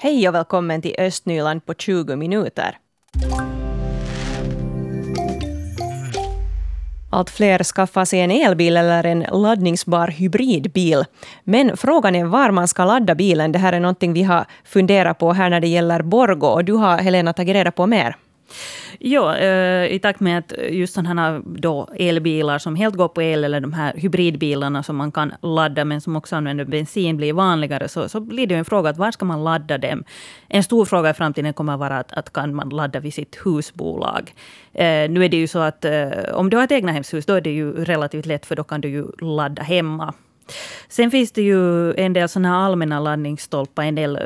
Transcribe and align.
Hej 0.00 0.28
och 0.28 0.34
välkommen 0.34 0.82
till 0.82 0.94
Östnyland 0.98 1.66
på 1.66 1.74
20 1.74 2.16
minuter. 2.16 2.78
Allt 7.10 7.30
fler 7.30 7.64
skaffar 7.64 8.04
sig 8.04 8.20
en 8.20 8.30
elbil 8.30 8.76
eller 8.76 9.06
en 9.06 9.20
laddningsbar 9.20 10.08
hybridbil. 10.08 11.04
Men 11.44 11.76
frågan 11.76 12.14
är 12.14 12.24
var 12.24 12.50
man 12.50 12.68
ska 12.68 12.84
ladda 12.84 13.14
bilen. 13.14 13.52
Det 13.52 13.58
här 13.58 13.72
är 13.72 13.80
någonting 13.80 14.12
vi 14.12 14.22
har 14.22 14.46
funderat 14.64 15.18
på 15.18 15.32
här 15.32 15.50
när 15.50 15.60
det 15.60 15.68
gäller 15.68 16.02
Borgo. 16.02 16.46
Och 16.46 16.64
du 16.64 16.72
har, 16.72 16.98
Helena, 16.98 17.32
tagit 17.32 17.54
reda 17.54 17.70
på 17.70 17.86
mer. 17.86 18.16
Ja, 18.98 19.36
eh, 19.36 19.92
i 19.92 19.98
takt 20.02 20.20
med 20.20 20.38
att 20.38 20.52
just 20.70 20.94
sådana 20.94 21.42
då 21.44 21.88
elbilar 21.98 22.58
som 22.58 22.76
helt 22.76 22.94
går 22.94 23.08
på 23.08 23.22
el, 23.22 23.44
eller 23.44 23.60
de 23.60 23.72
här 23.72 23.92
hybridbilarna 23.96 24.82
som 24.82 24.96
man 24.96 25.12
kan 25.12 25.32
ladda, 25.42 25.84
men 25.84 26.00
som 26.00 26.16
också 26.16 26.36
använder 26.36 26.64
bensin, 26.64 27.16
blir 27.16 27.32
vanligare, 27.32 27.88
så, 27.88 28.08
så 28.08 28.20
blir 28.20 28.46
det 28.46 28.54
en 28.54 28.64
fråga 28.64 28.90
att 28.90 28.98
var 28.98 29.10
ska 29.10 29.24
man 29.24 29.44
ladda 29.44 29.78
dem? 29.78 30.04
En 30.48 30.62
stor 30.62 30.84
fråga 30.84 31.10
i 31.10 31.14
framtiden 31.14 31.52
kommer 31.52 31.72
att 31.72 31.80
vara 31.80 31.98
att, 31.98 32.12
att 32.12 32.32
kan 32.32 32.54
man 32.54 32.68
ladda 32.68 33.00
vid 33.00 33.14
sitt 33.14 33.38
husbolag? 33.44 34.34
Eh, 34.74 35.10
nu 35.10 35.24
är 35.24 35.28
det 35.28 35.36
ju 35.36 35.46
så 35.46 35.58
att 35.58 35.84
eh, 35.84 36.10
om 36.34 36.50
du 36.50 36.56
har 36.56 36.64
ett 36.64 36.72
egnahemshus, 36.72 37.26
då 37.26 37.34
är 37.34 37.40
det 37.40 37.50
ju 37.50 37.84
relativt 37.84 38.26
lätt, 38.26 38.46
för 38.46 38.56
då 38.56 38.64
kan 38.64 38.80
du 38.80 38.88
ju 38.88 39.06
ladda 39.20 39.62
hemma. 39.62 40.14
Sen 40.88 41.10
finns 41.10 41.32
det 41.32 41.42
ju 41.42 41.94
en 41.94 42.12
del 42.12 42.28
såna 42.28 42.56
allmänna 42.56 43.00
laddningsstolpar. 43.00 43.82
En 43.82 43.94
del 43.94 44.16
eh, 44.16 44.22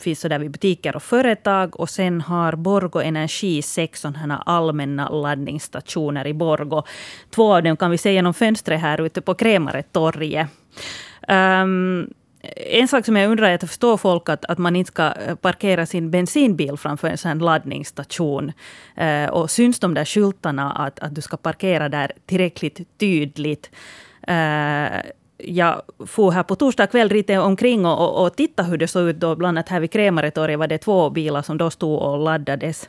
finns 0.00 0.20
så 0.20 0.28
där 0.28 0.38
vid 0.38 0.50
butiker 0.50 0.96
och 0.96 1.02
företag. 1.02 1.80
Och 1.80 1.90
sen 1.90 2.20
har 2.20 2.52
Borgo 2.52 3.00
Energi 3.00 3.62
sex 3.62 4.00
sådana 4.00 4.42
allmänna 4.46 5.08
laddningsstationer 5.08 6.26
i 6.26 6.34
Borgo. 6.34 6.82
Två 7.30 7.54
av 7.54 7.62
dem 7.62 7.76
kan 7.76 7.90
vi 7.90 7.98
se 7.98 8.12
genom 8.12 8.34
fönstret 8.34 8.80
här 8.80 9.00
ute 9.00 9.20
på 9.20 9.34
Krämaretorget. 9.34 10.48
Um, 11.28 12.10
en 12.56 12.88
sak 12.88 13.04
som 13.04 13.16
jag 13.16 13.30
undrar 13.30 13.48
är 13.48 13.54
att 13.54 13.60
förstår 13.60 13.96
folk 13.96 14.28
att, 14.28 14.44
att 14.44 14.58
man 14.58 14.76
inte 14.76 14.88
ska 14.88 15.12
eh, 15.12 15.34
parkera 15.34 15.86
sin 15.86 16.10
bensinbil 16.10 16.76
framför 16.76 17.08
en 17.08 17.18
sån 17.18 17.38
laddningsstation. 17.38 18.52
Uh, 19.00 19.30
och 19.30 19.50
syns 19.50 19.78
de 19.78 19.94
där 19.94 20.04
skyltarna 20.04 20.72
att, 20.72 20.98
att 20.98 21.14
du 21.14 21.20
ska 21.20 21.36
parkera 21.36 21.88
där 21.88 22.12
tillräckligt 22.26 22.98
tydligt? 22.98 23.70
Uh, 24.28 25.00
jag 25.44 25.82
for 26.06 26.30
här 26.30 26.42
på 26.42 26.54
torsdag 26.54 26.86
kväll 26.86 27.08
lite 27.08 27.38
omkring 27.38 27.86
och, 27.86 27.98
och, 27.98 28.26
och 28.26 28.36
tittade 28.36 28.68
hur 28.68 28.78
det 28.78 28.88
såg 28.88 29.08
ut 29.08 29.20
då. 29.20 29.36
Bland 29.36 29.58
annat 29.58 29.68
här 29.68 29.80
vid 29.80 29.90
Krämaretorget 29.90 30.58
var 30.58 30.66
det 30.66 30.78
två 30.78 31.10
bilar 31.10 31.42
som 31.42 31.58
då 31.58 31.70
stod 31.70 31.98
och 31.98 32.18
laddades. 32.18 32.88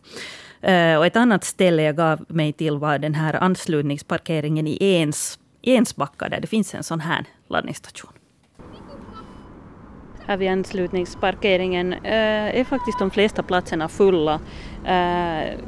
Uh, 0.67 0.97
och 0.97 1.05
ett 1.05 1.15
annat 1.15 1.43
ställe 1.43 1.83
jag 1.83 1.95
gav 1.95 2.25
mig 2.27 2.53
till 2.53 2.77
var 2.77 2.97
den 2.97 3.13
här 3.13 3.33
anslutningsparkeringen 3.33 4.67
i 4.67 4.77
Ens, 4.81 5.39
Ensbacka 5.61 6.29
där 6.29 6.39
det 6.39 6.47
finns 6.47 6.75
en 6.75 6.83
sån 6.83 6.99
här 6.99 7.25
laddningsstation. 7.47 8.11
Här 10.25 10.37
vid 10.37 10.49
anslutningsparkeringen 10.49 11.93
uh, 11.93 12.59
är 12.59 12.63
faktiskt 12.63 12.99
de 12.99 13.11
flesta 13.11 13.43
platserna 13.43 13.89
fulla. 13.89 14.39
Uh, 14.85 15.59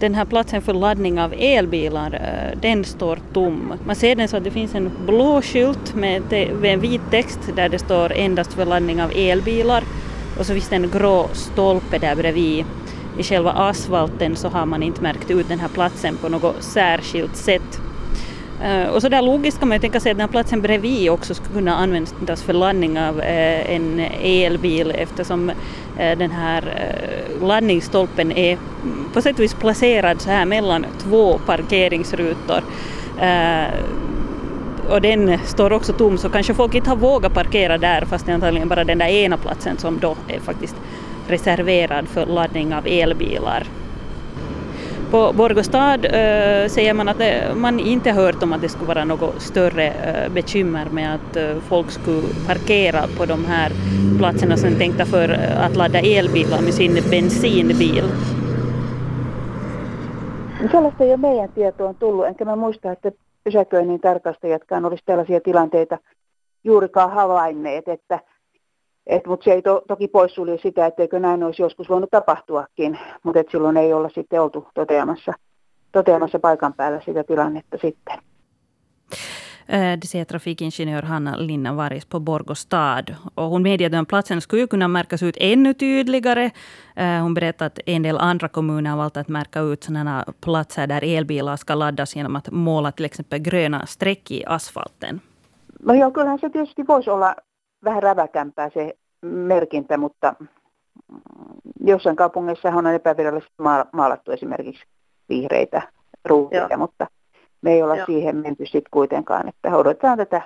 den 0.00 0.14
här 0.14 0.24
platsen 0.24 0.62
för 0.62 0.74
laddning 0.74 1.20
av 1.20 1.34
elbilar, 1.38 2.14
eh, 2.14 2.58
den 2.60 2.84
står 2.84 3.18
tom. 3.32 3.72
Man 3.84 3.96
ser 3.96 4.16
den 4.16 4.28
så 4.28 4.36
att 4.36 4.44
det 4.44 4.50
finns 4.50 4.74
en 4.74 4.90
blå 5.06 5.42
skylt 5.42 5.94
med, 5.94 6.32
en 6.62 6.80
vit 6.80 7.10
text 7.10 7.40
där 7.56 7.68
det 7.68 7.78
står 7.78 8.12
endast 8.12 8.52
för 8.52 8.64
laddning 8.64 9.02
av 9.02 9.12
elbilar. 9.14 9.84
Och 10.38 10.46
så 10.46 10.52
finns 10.52 10.68
det 10.68 10.76
en 10.76 10.90
grå 10.90 11.28
stolpe 11.32 11.98
där 11.98 12.16
bredvid. 12.16 12.64
I 13.18 13.22
själva 13.22 13.52
asfalten 13.52 14.36
så 14.36 14.48
har 14.48 14.66
man 14.66 14.82
inte 14.82 15.02
märkt 15.02 15.30
ut 15.30 15.48
den 15.48 15.60
här 15.60 15.68
platsen 15.68 16.16
på 16.16 16.28
något 16.28 16.62
särskilt 16.62 17.36
sätt. 17.36 17.80
Eh, 18.62 18.88
och 18.88 19.02
så 19.02 19.08
där 19.08 19.22
logiskt 19.22 19.58
kan 19.58 19.68
man 19.68 19.76
ju 19.76 19.80
tänka 19.80 20.00
sig 20.00 20.10
att 20.12 20.18
den 20.18 20.26
här 20.26 20.32
platsen 20.32 20.62
bredvid 20.62 21.10
också 21.10 21.34
skulle 21.34 21.54
kunna 21.54 21.76
användas 21.76 22.42
för 22.42 22.52
laddning 22.52 23.00
av 23.00 23.20
eh, 23.20 23.74
en 23.74 24.00
elbil 24.22 24.90
eftersom 24.90 25.52
Eh, 25.98 26.18
den 26.18 26.30
här 26.30 26.62
eh, 26.76 27.46
laddningsstolpen 27.46 28.32
är 28.32 28.58
på 29.12 29.22
sätt 29.22 29.38
och 29.38 29.44
vis 29.44 29.54
placerad 29.54 30.20
så 30.20 30.30
här 30.30 30.44
mellan 30.44 30.86
två 30.98 31.38
parkeringsrutor. 31.38 32.62
Eh, 33.20 33.74
och 34.88 35.00
den 35.00 35.38
står 35.44 35.72
också 35.72 35.92
tom 35.92 36.18
så 36.18 36.28
kanske 36.28 36.54
folk 36.54 36.74
inte 36.74 36.90
har 36.90 36.96
vågat 36.96 37.34
parkera 37.34 37.78
där 37.78 38.04
fast 38.04 38.26
det 38.26 38.32
är 38.32 38.34
antagligen 38.34 38.68
bara 38.68 38.84
den 38.84 38.98
där 38.98 39.06
ena 39.06 39.36
platsen 39.36 39.78
som 39.78 39.98
då 39.98 40.16
är 40.28 40.40
faktiskt 40.40 40.76
reserverad 41.28 42.08
för 42.08 42.26
laddning 42.26 42.74
av 42.74 42.86
elbilar. 42.86 43.66
På 45.10 45.32
Borgostad 45.32 46.04
äh, 46.04 46.62
eh, 46.62 46.68
säger 46.68 46.94
man 46.94 47.08
att 47.08 47.18
det, 47.18 47.54
man 47.56 47.80
inte 47.80 48.12
hört 48.12 48.42
om 48.42 48.52
att 48.52 48.60
det 48.60 48.68
skulle 48.68 48.88
vara 48.88 49.04
något 49.04 49.42
större 49.42 49.86
äh, 49.86 50.32
bekymmer 50.32 50.86
med 50.90 51.14
att 51.14 51.36
äh, 51.36 51.56
folk 51.68 51.90
skulle 51.90 52.28
parkera 52.46 53.02
på 53.18 53.26
de 53.26 53.44
här 53.44 53.72
platserna 54.18 54.56
som 54.56 54.72
är 54.72 54.78
tänkta 54.78 55.04
för 55.04 55.28
att 55.58 55.76
ladda 55.76 55.98
elbilar 55.98 56.60
med 56.62 56.74
sin 56.74 56.94
bensinbil. 57.10 58.04
Sellaista 60.70 61.04
ei 61.04 61.10
ole 61.10 61.16
meidän 61.16 61.48
tietoon 61.48 61.94
tullut, 61.94 62.26
enkä 62.26 62.44
mä 62.44 62.56
muista, 62.56 62.92
että 62.92 63.12
pysäköinnin 63.44 64.00
tarkastajatkaan 64.00 64.84
olisi 64.84 65.02
tällaisia 65.06 65.40
tilanteita 65.40 65.98
juurikaan 66.64 67.10
havainneet, 67.10 67.88
että 67.88 68.20
et, 69.06 69.26
mutta 69.26 69.44
se 69.44 69.52
ei 69.52 69.62
to, 69.62 69.82
toki 69.88 70.08
poissulje 70.08 70.58
sitä, 70.58 70.86
etteikö 70.86 71.20
näin 71.20 71.42
olisi 71.42 71.62
joskus 71.62 71.88
voinut 71.88 72.10
tapahtuakin, 72.10 72.98
mutta 73.22 73.40
et 73.40 73.50
silloin 73.50 73.76
ei 73.76 73.92
olla 73.92 74.08
sitten 74.08 74.40
oltu 74.40 74.68
toteamassa, 74.74 75.32
toteamassa 75.92 76.38
paikan 76.38 76.74
päällä 76.74 77.00
sitä 77.04 77.24
tilannetta 77.24 77.78
sitten. 77.80 78.18
Eh, 79.68 79.98
det 79.98 80.06
säger 80.06 80.24
trafikingenjör 80.24 81.02
Hanna 81.02 81.36
Linna 81.36 81.72
Varis 81.72 82.04
på 82.04 82.20
Borgostad. 82.20 83.14
Och 83.34 83.50
hon 83.50 83.62
medger 83.62 83.94
att 83.94 84.08
platsen 84.08 84.40
skulle 84.40 84.66
kunna 84.66 84.88
märkas 84.88 85.22
ut 85.22 85.36
ännu 85.40 85.74
tydligare. 85.74 86.50
Eh, 86.96 87.22
hon 87.22 87.34
berättar 87.34 87.66
att 87.66 87.78
en 87.86 88.02
del 88.02 88.18
andra 88.18 88.48
kommuner 88.48 88.90
har 88.90 88.96
valt 88.96 89.16
att 89.16 89.28
märka 89.28 89.60
ut 89.60 89.84
sådana 89.84 90.24
platser 90.40 90.86
där 90.86 91.04
elbilar 91.04 91.56
ska 91.56 91.74
laddas 91.74 92.16
genom 92.16 92.36
att 92.36 92.50
måla 92.50 92.92
till 92.92 93.04
exempel 93.04 93.38
gröna 93.38 93.86
streck 93.86 94.30
i 94.30 94.44
asfalten. 94.46 95.20
No 95.80 95.94
joo, 95.94 96.10
kyllähän 96.10 96.38
se 96.38 96.50
tietysti 96.50 96.82
voisi 96.82 97.10
olla 97.10 97.34
vähän 97.84 98.02
räväkämpää 98.02 98.70
se 98.70 98.96
merkintä, 99.22 99.96
mutta 99.96 100.34
jossain 101.80 102.16
kaupungeissa 102.16 102.68
on 102.68 102.86
epävirallisesti 102.86 103.54
maalattu 103.92 104.32
esimerkiksi 104.32 104.84
vihreitä 105.28 105.82
ruutia, 106.24 106.66
Joo. 106.70 106.78
mutta 106.78 107.06
me 107.62 107.72
ei 107.72 107.82
olla 107.82 107.96
Joo. 107.96 108.06
siihen 108.06 108.36
menty 108.36 108.66
sitten 108.66 108.90
kuitenkaan, 108.90 109.48
että 109.48 109.76
odotetaan 109.76 110.18
tätä 110.18 110.42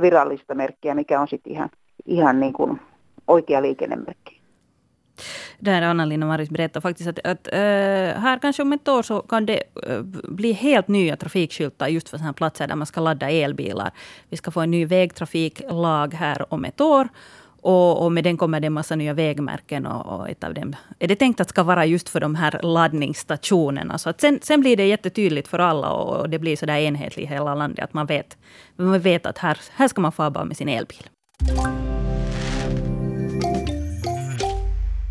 virallista 0.00 0.54
merkkiä, 0.54 0.94
mikä 0.94 1.20
on 1.20 1.28
sitten 1.28 1.52
ihan, 1.52 1.70
ihan 2.06 2.40
niin 2.40 2.52
kuin 2.52 2.80
oikea 3.28 3.62
liikennemerkki. 3.62 4.39
Där 5.58 5.82
Anna-Lina 5.82 6.26
Maris 6.26 6.50
berättade 6.50 6.82
faktiskt 6.82 7.08
att, 7.08 7.18
att 7.26 7.48
äh, 7.52 7.58
här 8.20 8.38
kanske 8.38 8.62
om 8.62 8.72
ett 8.72 8.88
år 8.88 9.02
så 9.02 9.20
kan 9.20 9.46
det 9.46 9.62
äh, 9.86 10.02
bli 10.28 10.52
helt 10.52 10.88
nya 10.88 11.16
trafikskyltar 11.16 11.88
just 11.88 12.08
för 12.08 12.18
sådana 12.18 12.32
platser 12.32 12.66
där 12.66 12.76
man 12.76 12.86
ska 12.86 13.00
ladda 13.00 13.30
elbilar. 13.30 13.90
Vi 14.28 14.36
ska 14.36 14.50
få 14.50 14.60
en 14.60 14.70
ny 14.70 14.86
vägtrafiklag 14.86 16.14
här 16.14 16.54
om 16.54 16.64
ett 16.64 16.80
år. 16.80 17.08
Och, 17.62 18.04
och, 18.04 18.12
med 18.12 18.24
den 18.24 18.36
kommer 18.36 18.60
det 18.60 18.66
en 18.66 18.72
massa 18.72 18.96
nya 18.96 19.14
vägmärken. 19.14 19.86
Och, 19.86 20.20
och, 20.20 20.28
ett 20.28 20.44
av 20.44 20.54
dem 20.54 20.76
är 20.98 21.08
det 21.08 21.16
tänkt 21.16 21.40
att 21.40 21.48
ska 21.48 21.62
vara 21.62 21.86
just 21.86 22.08
för 22.08 22.20
de 22.20 22.34
här 22.34 22.60
laddningsstationerna. 22.62 23.98
Så 23.98 24.10
att 24.10 24.20
sen, 24.20 24.38
sen 24.42 24.60
blir 24.60 24.76
det 24.76 24.86
jättetydligt 24.86 25.48
för 25.48 25.58
alla 25.58 25.90
och, 25.90 26.20
och 26.20 26.30
det 26.30 26.38
blir 26.38 26.56
så 26.56 26.66
där 26.66 26.76
enhetligt 26.76 27.30
i 27.30 27.34
hela 27.34 27.54
landet. 27.54 27.84
Att 27.84 27.94
man 27.94 28.06
vet, 28.06 28.36
man 28.76 29.00
vet 29.00 29.26
att 29.26 29.38
här, 29.38 29.58
här 29.72 29.88
ska 29.88 30.00
man 30.00 30.12
få 30.12 30.30
bara 30.30 30.44
med 30.44 30.56
sin 30.56 30.68
elbil. 30.68 31.04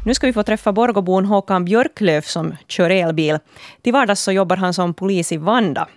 Nu 0.09 0.15
ska 0.15 0.27
vi 0.27 0.33
få 0.33 0.43
träffa 0.43 0.71
Borgobon 0.71 1.25
Håkan 1.25 1.65
Björklöf 1.65 2.25
som 2.25 2.55
kör 2.67 2.89
elbil. 2.89 3.39
Till 3.81 3.93
vardags 3.93 4.21
så 4.21 4.31
jobbar 4.31 4.55
han 4.55 4.73
som 4.73 4.93
polis 4.93 5.31
i 5.31 5.37
Vanda. 5.37 5.87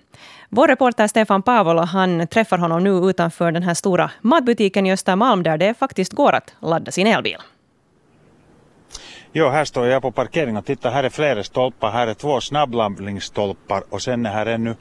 Vår 0.48 0.68
reporter 0.68 1.06
Stefan 1.06 1.42
Pavola 1.42 1.84
han 1.84 2.26
träffar 2.26 2.58
honom 2.58 2.84
nu 2.84 2.90
utanför 2.90 3.52
den 3.52 3.62
här 3.62 3.74
stora 3.74 4.10
matbutiken 4.20 4.86
i 4.86 4.92
Östermalm 4.92 5.42
där 5.42 5.58
det 5.58 5.74
faktiskt 5.74 6.12
går 6.12 6.32
att 6.32 6.54
ladda 6.60 6.92
sin 6.92 7.06
elbil. 7.06 7.36
Jo, 9.32 9.48
här 9.48 9.64
står 9.64 9.86
jag 9.86 10.02
på 10.02 10.10
parkeringen 10.10 10.56
och 10.56 10.66
titta 10.66 10.90
här 10.90 11.04
är 11.04 11.10
flera 11.10 11.42
stolpar. 11.42 11.90
Här 11.90 12.06
är 12.06 12.14
två 12.14 12.40
snabbladdningsstolpar 12.40 13.84
och 13.90 14.02
sen 14.02 14.26
är 14.26 14.30
här 14.30 14.46
ännu 14.46 14.76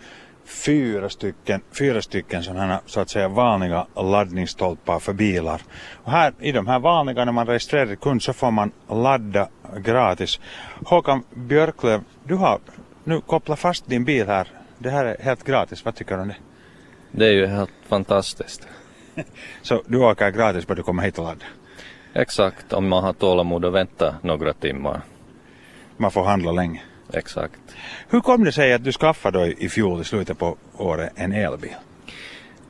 fyra 0.45 1.09
stycken, 1.09 1.61
fyra 1.79 2.01
stycken 2.01 2.43
sådana 2.43 2.81
så 2.85 2.99
att 2.99 3.09
säga 3.09 3.27
vanliga 3.27 3.87
laddningsstolpar 3.95 4.99
för 4.99 5.13
bilar. 5.13 5.61
Och 6.03 6.11
här 6.11 6.33
i 6.39 6.51
de 6.51 6.67
här 6.67 6.79
vanliga 6.79 7.25
när 7.25 7.31
man 7.31 7.47
registrerar 7.47 7.95
kund 7.95 8.23
så 8.23 8.33
får 8.33 8.51
man 8.51 8.71
ladda 8.89 9.49
gratis. 9.77 10.39
Håkan 10.85 11.23
Björklöv, 11.33 12.01
du 12.23 12.35
har 12.35 12.59
nu 13.03 13.21
kopplat 13.21 13.59
fast 13.59 13.87
din 13.87 14.05
bil 14.05 14.27
här. 14.27 14.47
Det 14.77 14.89
här 14.89 15.05
är 15.05 15.23
helt 15.23 15.43
gratis, 15.43 15.85
vad 15.85 15.95
tycker 15.95 16.15
du 16.15 16.21
om 16.21 16.27
det? 16.27 16.35
Det 17.11 17.25
är 17.25 17.33
ju 17.33 17.45
helt 17.45 17.71
fantastiskt. 17.87 18.67
så 19.61 19.83
du 19.87 19.97
åker 19.97 20.29
gratis 20.29 20.67
bara 20.67 20.75
du 20.75 20.83
kommer 20.83 21.03
hit 21.03 21.19
och 21.19 21.25
laddar? 21.25 21.47
Exakt, 22.13 22.73
om 22.73 22.87
man 22.87 23.03
har 23.03 23.13
tålamod 23.13 23.65
och 23.65 23.75
vänta 23.75 24.15
några 24.21 24.53
timmar. 24.53 25.01
Man 25.97 26.11
får 26.11 26.23
handla 26.23 26.51
länge? 26.51 26.81
Exakt. 27.13 27.59
Hur 28.09 28.21
kom 28.21 28.43
det 28.43 28.51
sig 28.51 28.73
att 28.73 28.83
du 28.83 28.91
skaffade 28.91 29.53
i 29.63 29.69
fjol 29.69 30.01
i 30.01 30.03
slutet 30.03 30.37
på 30.37 30.57
året 30.77 31.11
en 31.15 31.33
elbil? 31.33 31.75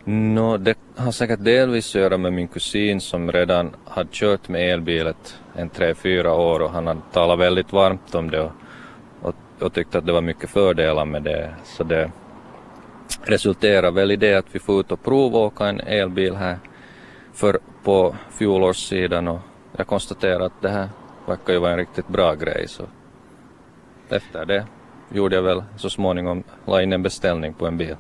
Nå, 0.03 0.57
det 0.57 0.77
har 0.95 1.11
säkert 1.11 1.43
delvis 1.43 1.95
att 1.95 2.01
göra 2.01 2.17
med 2.17 2.33
min 2.33 2.47
kusin 2.47 3.01
som 3.01 3.31
redan 3.31 3.75
hade 3.85 4.09
kört 4.11 4.49
med 4.49 4.73
elbilet 4.73 5.37
en 5.55 5.69
tre, 5.69 5.95
fyra 5.95 6.33
år 6.33 6.59
och 6.59 6.71
han 6.71 6.87
hade 6.87 7.01
talat 7.11 7.39
väldigt 7.39 7.73
varmt 7.73 8.15
om 8.15 8.31
det 8.31 8.41
och, 8.41 8.51
och, 9.21 9.35
och 9.59 9.73
tyckte 9.73 9.97
att 9.97 10.05
det 10.05 10.13
var 10.13 10.21
mycket 10.21 10.49
fördelar 10.49 11.05
med 11.05 11.23
det. 11.23 11.55
Så 11.63 11.83
det 11.83 12.11
resulterar 13.23 13.91
väl 13.91 14.11
i 14.11 14.15
det 14.15 14.35
att 14.35 14.45
vi 14.51 14.59
får 14.59 14.79
ut 14.79 14.91
och 14.91 15.03
provåka 15.03 15.65
en 15.65 15.79
elbil 15.79 16.35
här 16.35 16.57
för 17.33 17.59
på 17.83 18.15
fjolårssidan 18.37 19.27
och 19.27 19.39
jag 19.77 19.87
konstaterar 19.87 20.39
att 20.39 20.61
det 20.61 20.69
här 20.69 20.89
verkar 21.25 21.53
ju 21.53 21.59
vara 21.59 21.71
en 21.71 21.77
riktigt 21.77 22.07
bra 22.07 22.35
grej 22.35 22.67
så 22.67 22.83
efter 24.11 24.45
det 24.45 24.65
gjorde 25.09 25.35
jag 25.35 25.43
väl 25.43 25.63
så 25.77 25.89
småningom 25.89 26.43
la 26.65 26.81
in 26.81 26.93
en 26.93 27.03
beställning 27.03 27.53
på 27.53 27.67
en 27.67 27.77
bil. 27.77 27.95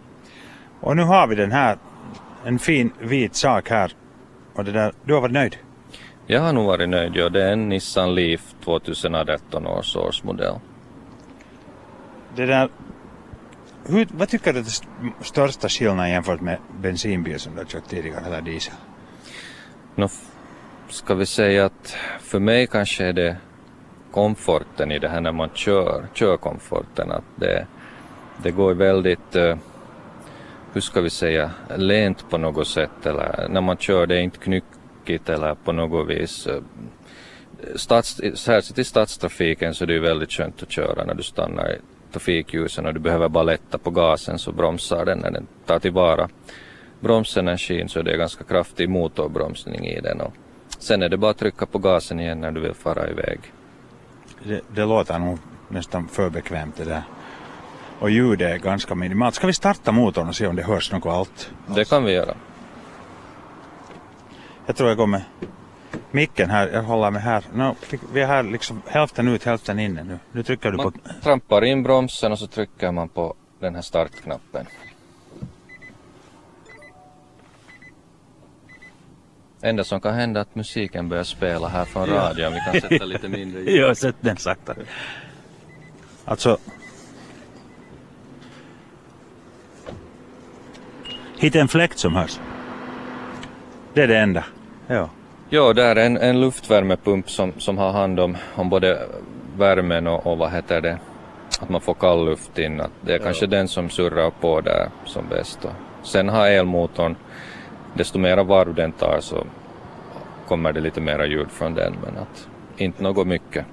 Och 0.79 0.95
nu 0.95 1.03
har 1.03 1.27
vi 1.27 1.35
den 1.35 1.51
här, 1.51 1.77
en 2.45 2.59
fin 2.59 2.91
vit 2.99 3.35
sak 3.35 3.69
här. 3.69 3.91
Och 4.53 4.63
det 4.63 4.71
där, 4.71 4.93
du 5.03 5.13
har 5.13 5.21
varit 5.21 5.33
nöjd? 5.33 5.57
Jag 6.27 6.41
har 6.41 6.53
nog 6.53 6.65
varit 6.65 6.89
nöjd, 6.89 7.15
ja. 7.15 7.29
Det 7.29 7.43
är 7.43 7.51
en 7.51 7.69
Nissan 7.69 8.15
Leaf 8.15 8.55
2018 8.63 9.67
års 9.67 9.95
årsmodell. 9.95 10.55
Det 12.35 12.45
där, 12.45 12.69
hur, 13.85 14.07
vad 14.11 14.29
tycker 14.29 14.53
du 14.53 14.59
är 14.59 14.63
den 14.63 15.11
största 15.21 15.69
skillnaden 15.69 16.11
jämfört 16.11 16.41
med 16.41 16.57
bensinbil 16.81 17.39
som 17.39 17.53
du 17.53 17.59
har 17.59 17.65
kört 17.65 17.89
tidigare 17.89 18.25
eller 18.25 18.41
diesel? 18.41 18.73
Nå, 19.95 20.09
ska 20.89 21.15
vi 21.15 21.25
säga 21.25 21.65
att 21.65 21.95
för 22.19 22.39
mig 22.39 22.67
kanske 22.67 23.05
är 23.05 23.13
det 23.13 23.37
komforten 24.11 24.91
i 24.91 24.99
det 24.99 25.09
här 25.09 25.21
när 25.21 25.31
man 25.31 25.49
kör, 25.53 26.05
körkomforten. 26.13 27.11
Att 27.11 27.23
det, 27.35 27.67
det 28.43 28.51
går 28.51 28.73
väldigt, 28.73 29.35
eh, 29.35 29.57
hur 30.73 30.81
ska 30.81 31.01
vi 31.01 31.09
säga, 31.09 31.51
lent 31.77 32.29
på 32.29 32.37
något 32.37 32.67
sätt 32.67 33.05
eller 33.05 33.47
när 33.49 33.61
man 33.61 33.77
kör 33.77 34.07
det 34.07 34.15
är 34.15 34.21
inte 34.21 34.37
knyckigt 34.37 35.29
eller 35.29 35.55
på 35.55 35.71
något 35.71 36.09
vis. 36.09 36.47
Eh, 36.47 36.61
Stats, 37.75 38.21
särskilt 38.35 38.79
i 38.79 38.83
stadstrafiken 38.83 39.73
så 39.73 39.83
är 39.83 39.87
det 39.87 39.93
ju 39.93 39.99
väldigt 39.99 40.31
skönt 40.31 40.63
att 40.63 40.71
köra 40.71 41.05
när 41.05 41.13
du 41.13 41.23
stannar 41.23 41.71
i 41.71 41.77
trafikljusen 42.11 42.85
och 42.85 42.93
du 42.93 42.99
behöver 42.99 43.29
bara 43.29 43.43
lätta 43.43 43.77
på 43.77 43.89
gasen 43.89 44.39
så 44.39 44.51
bromsar 44.51 45.05
den 45.05 45.19
när 45.19 45.31
den 45.31 45.47
tar 45.65 45.79
tillvara 45.79 46.29
bromsenergin 46.99 47.89
så 47.89 48.01
det 48.01 48.11
är 48.11 48.17
ganska 48.17 48.43
kraftig 48.43 48.89
motorbromsning 48.89 49.87
i 49.87 50.01
den 50.01 50.21
och 50.21 50.33
sen 50.79 51.01
är 51.01 51.09
det 51.09 51.17
bara 51.17 51.31
att 51.31 51.37
trycka 51.37 51.65
på 51.65 51.77
gasen 51.77 52.19
igen 52.19 52.41
när 52.41 52.51
du 52.51 52.61
vill 52.61 52.73
fara 52.73 53.09
iväg. 53.09 53.39
Det, 54.43 54.61
det 54.67 54.85
låter 54.85 55.19
nog 55.19 55.39
nästan 55.67 56.07
för 56.07 56.29
bekvämt 56.29 56.75
det 56.77 56.85
där. 56.85 57.03
Och 57.99 58.09
ljudet 58.09 58.51
är 58.51 58.57
ganska 58.57 58.95
minimalt. 58.95 59.35
Ska 59.35 59.47
vi 59.47 59.53
starta 59.53 59.91
motorn 59.91 60.27
och 60.27 60.35
se 60.35 60.47
om 60.47 60.55
det 60.55 60.63
hörs 60.63 60.91
något 60.91 61.05
allt? 61.05 61.51
Det 61.67 61.89
kan 61.89 62.03
vi 62.03 62.11
göra. 62.11 62.33
Jag 64.65 64.75
tror 64.75 64.89
jag 64.89 64.97
går 64.97 65.07
med 65.07 65.21
micken 66.11 66.49
här. 66.49 66.67
Jag 66.67 66.83
håller 66.83 67.11
mig 67.11 67.21
här. 67.21 67.43
No, 67.53 67.75
vi 68.13 68.21
är 68.21 68.27
här 68.27 68.43
liksom 68.43 68.81
hälften 68.87 69.27
ut, 69.27 69.43
hälften 69.43 69.79
inne 69.79 70.03
nu. 70.03 70.19
Nu 70.31 70.43
trycker 70.43 70.71
du 70.71 70.77
på... 70.77 70.83
Man 70.83 70.93
trampar 71.23 71.63
in 71.63 71.83
bromsen 71.83 72.31
och 72.31 72.39
så 72.39 72.47
trycker 72.47 72.91
man 72.91 73.09
på 73.09 73.35
den 73.59 73.75
här 73.75 73.81
startknappen. 73.81 74.65
Enda 79.63 79.83
som 79.83 80.01
kan 80.01 80.13
hända 80.13 80.39
är 80.39 80.41
att 80.41 80.55
musiken 80.55 81.09
börjar 81.09 81.23
spela 81.23 81.67
här 81.67 81.85
från 81.85 82.09
Ja. 82.09 82.15
radion. 82.15 82.53
Vi 82.53 82.59
kan 82.71 82.89
sätta 82.89 83.05
lite 83.05 83.27
mindre 83.27 83.61
ljud. 83.61 83.81
Ja, 83.81 83.95
sätt 83.95 84.15
den 84.21 84.37
sakta. 84.37 84.73
Alltså... 86.25 86.57
Hitta 91.39 91.59
en 91.59 91.67
fläkt 91.67 91.99
som 91.99 92.15
hörs. 92.15 92.39
Det 93.93 94.01
är 94.03 94.07
det 94.07 94.17
enda. 94.17 94.43
Ja. 94.87 95.09
Jo, 95.49 95.73
där 95.73 95.95
är 95.95 96.05
en, 96.05 96.17
en 96.17 96.41
luftvärmepump 96.41 97.29
som, 97.29 97.53
som 97.57 97.77
har 97.77 97.91
hand 97.91 98.19
om, 98.19 98.37
om 98.55 98.69
både 98.69 99.07
värmen 99.57 100.07
och, 100.07 100.27
och 100.27 100.37
vad 100.37 100.51
heter 100.51 100.81
det, 100.81 100.97
att 101.59 101.69
man 101.69 101.81
får 101.81 101.93
kall 101.93 102.25
luft 102.25 102.57
in. 102.57 102.81
Att 102.81 102.91
det 103.01 103.13
är 103.13 103.19
kanske 103.19 103.47
den 103.47 103.67
som 103.67 103.89
surrar 103.89 104.29
på 104.29 104.61
där 104.61 104.89
som 105.05 105.27
bäst. 105.29 105.65
Och 105.65 106.07
sen 106.07 106.29
har 106.29 106.47
elmotorn, 106.47 107.15
desto 107.93 108.19
mera 108.19 108.43
varv 108.43 108.75
den 108.75 108.91
tar 108.91 109.19
så 109.19 109.43
kommer 110.47 110.73
det 110.73 110.81
lite 110.81 111.01
mera 111.01 111.25
ljud 111.25 111.51
från 111.51 111.73
den 111.73 111.95
men 112.05 112.17
att 112.17 112.47
inte 112.77 113.03
något 113.03 113.27
mycket. 113.27 113.65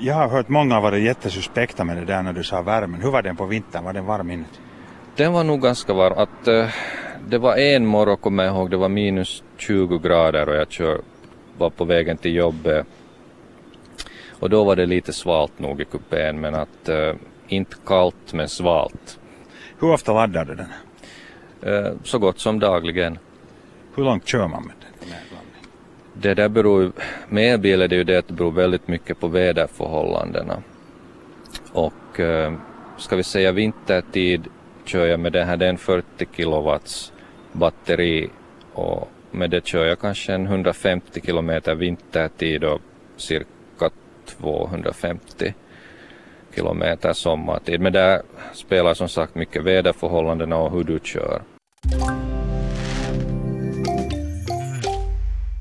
Jag 0.00 0.14
har 0.14 0.28
hört 0.28 0.48
många 0.48 0.80
vara 0.80 0.98
jättesuspekta 0.98 1.84
med 1.84 1.96
det 1.96 2.04
där 2.04 2.22
när 2.22 2.32
du 2.32 2.44
sa 2.44 2.62
värmen. 2.62 3.00
Hur 3.02 3.10
var 3.10 3.22
den 3.22 3.36
på 3.36 3.46
vintern? 3.46 3.84
Var 3.84 3.92
den 3.92 4.06
varm 4.06 4.30
inuti? 4.30 4.58
Den 5.16 5.32
var 5.32 5.44
nog 5.44 5.62
ganska 5.62 5.94
varm. 5.94 6.14
Att, 6.16 6.48
eh, 6.48 6.68
det 7.28 7.38
var 7.38 7.56
en 7.56 7.86
morgon, 7.86 8.16
kommer 8.16 8.44
jag 8.44 8.54
ihåg, 8.54 8.70
det 8.70 8.76
var 8.76 8.88
minus 8.88 9.42
20 9.56 9.98
grader 9.98 10.48
och 10.48 10.54
jag 10.54 10.70
kör, 10.70 11.00
var 11.58 11.70
på 11.70 11.84
vägen 11.84 12.16
till 12.16 12.34
jobbet. 12.34 12.86
Och 14.40 14.50
då 14.50 14.64
var 14.64 14.76
det 14.76 14.86
lite 14.86 15.12
svalt 15.12 15.58
nog 15.58 15.80
i 15.80 15.84
kupén 15.84 16.40
men 16.40 16.54
att 16.54 16.88
eh, 16.88 17.14
inte 17.48 17.76
kallt 17.86 18.32
men 18.32 18.48
svalt. 18.48 19.18
Hur 19.80 19.92
ofta 19.92 20.12
laddar 20.12 20.44
du 20.44 20.54
den? 20.54 20.72
Eh, 21.62 21.92
så 22.04 22.18
gott 22.18 22.38
som 22.38 22.58
dagligen. 22.58 23.18
Hur 23.98 24.04
långt 24.04 24.26
kör 24.26 24.48
man 24.48 24.62
med 24.62 24.74
den? 24.80 25.08
Det 26.12 26.34
där 26.34 26.48
beror 26.48 26.82
ju, 26.82 26.92
med 27.28 27.54
elbil 27.54 27.82
är 27.82 27.88
det 27.88 27.96
ju 27.96 28.04
det 28.04 28.18
att 28.18 28.28
det 28.28 28.34
beror 28.34 28.52
väldigt 28.52 28.88
mycket 28.88 29.20
på 29.20 29.28
väderförhållandena. 29.28 30.62
Och 31.72 32.20
eh, 32.20 32.52
ska 32.98 33.16
vi 33.16 33.22
säga 33.22 33.52
vintertid 33.52 34.48
kör 34.84 35.06
jag 35.06 35.20
med 35.20 35.32
den 35.32 35.48
här, 35.48 35.56
det 35.56 35.64
är 35.66 35.70
en 35.70 35.78
40 35.78 36.26
kilowatts 36.32 37.12
batteri 37.52 38.30
och 38.72 39.08
med 39.30 39.50
det 39.50 39.66
kör 39.66 39.84
jag 39.84 39.98
kanske 39.98 40.34
en 40.34 40.46
150 40.46 41.20
kilometer 41.20 41.74
vintertid 41.74 42.64
och 42.64 42.80
cirka 43.16 43.90
250 44.26 45.54
kilometer 46.54 47.12
sommartid. 47.12 47.80
Men 47.80 47.92
där 47.92 48.22
spelar 48.54 48.94
som 48.94 49.08
sagt 49.08 49.34
mycket 49.34 49.64
väderförhållandena 49.64 50.56
och 50.56 50.72
hur 50.72 50.84
du 50.84 50.98
kör. 51.02 51.42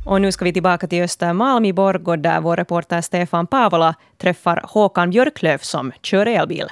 Och 0.07 0.21
nu 0.21 0.31
ska 0.31 0.45
vi 0.45 0.53
tillbaka 0.53 0.87
till 0.87 1.03
Östermalm 1.03 1.65
i 1.65 1.73
Borgå 1.73 2.15
där 2.15 2.41
vår 2.41 2.55
reporter 2.55 3.01
Stefan 3.01 3.47
Pavola 3.47 3.95
träffar 4.17 4.61
Håkan 4.63 5.09
Björklöf 5.09 5.63
som 5.63 5.91
kör 6.01 6.25
elbil. 6.25 6.67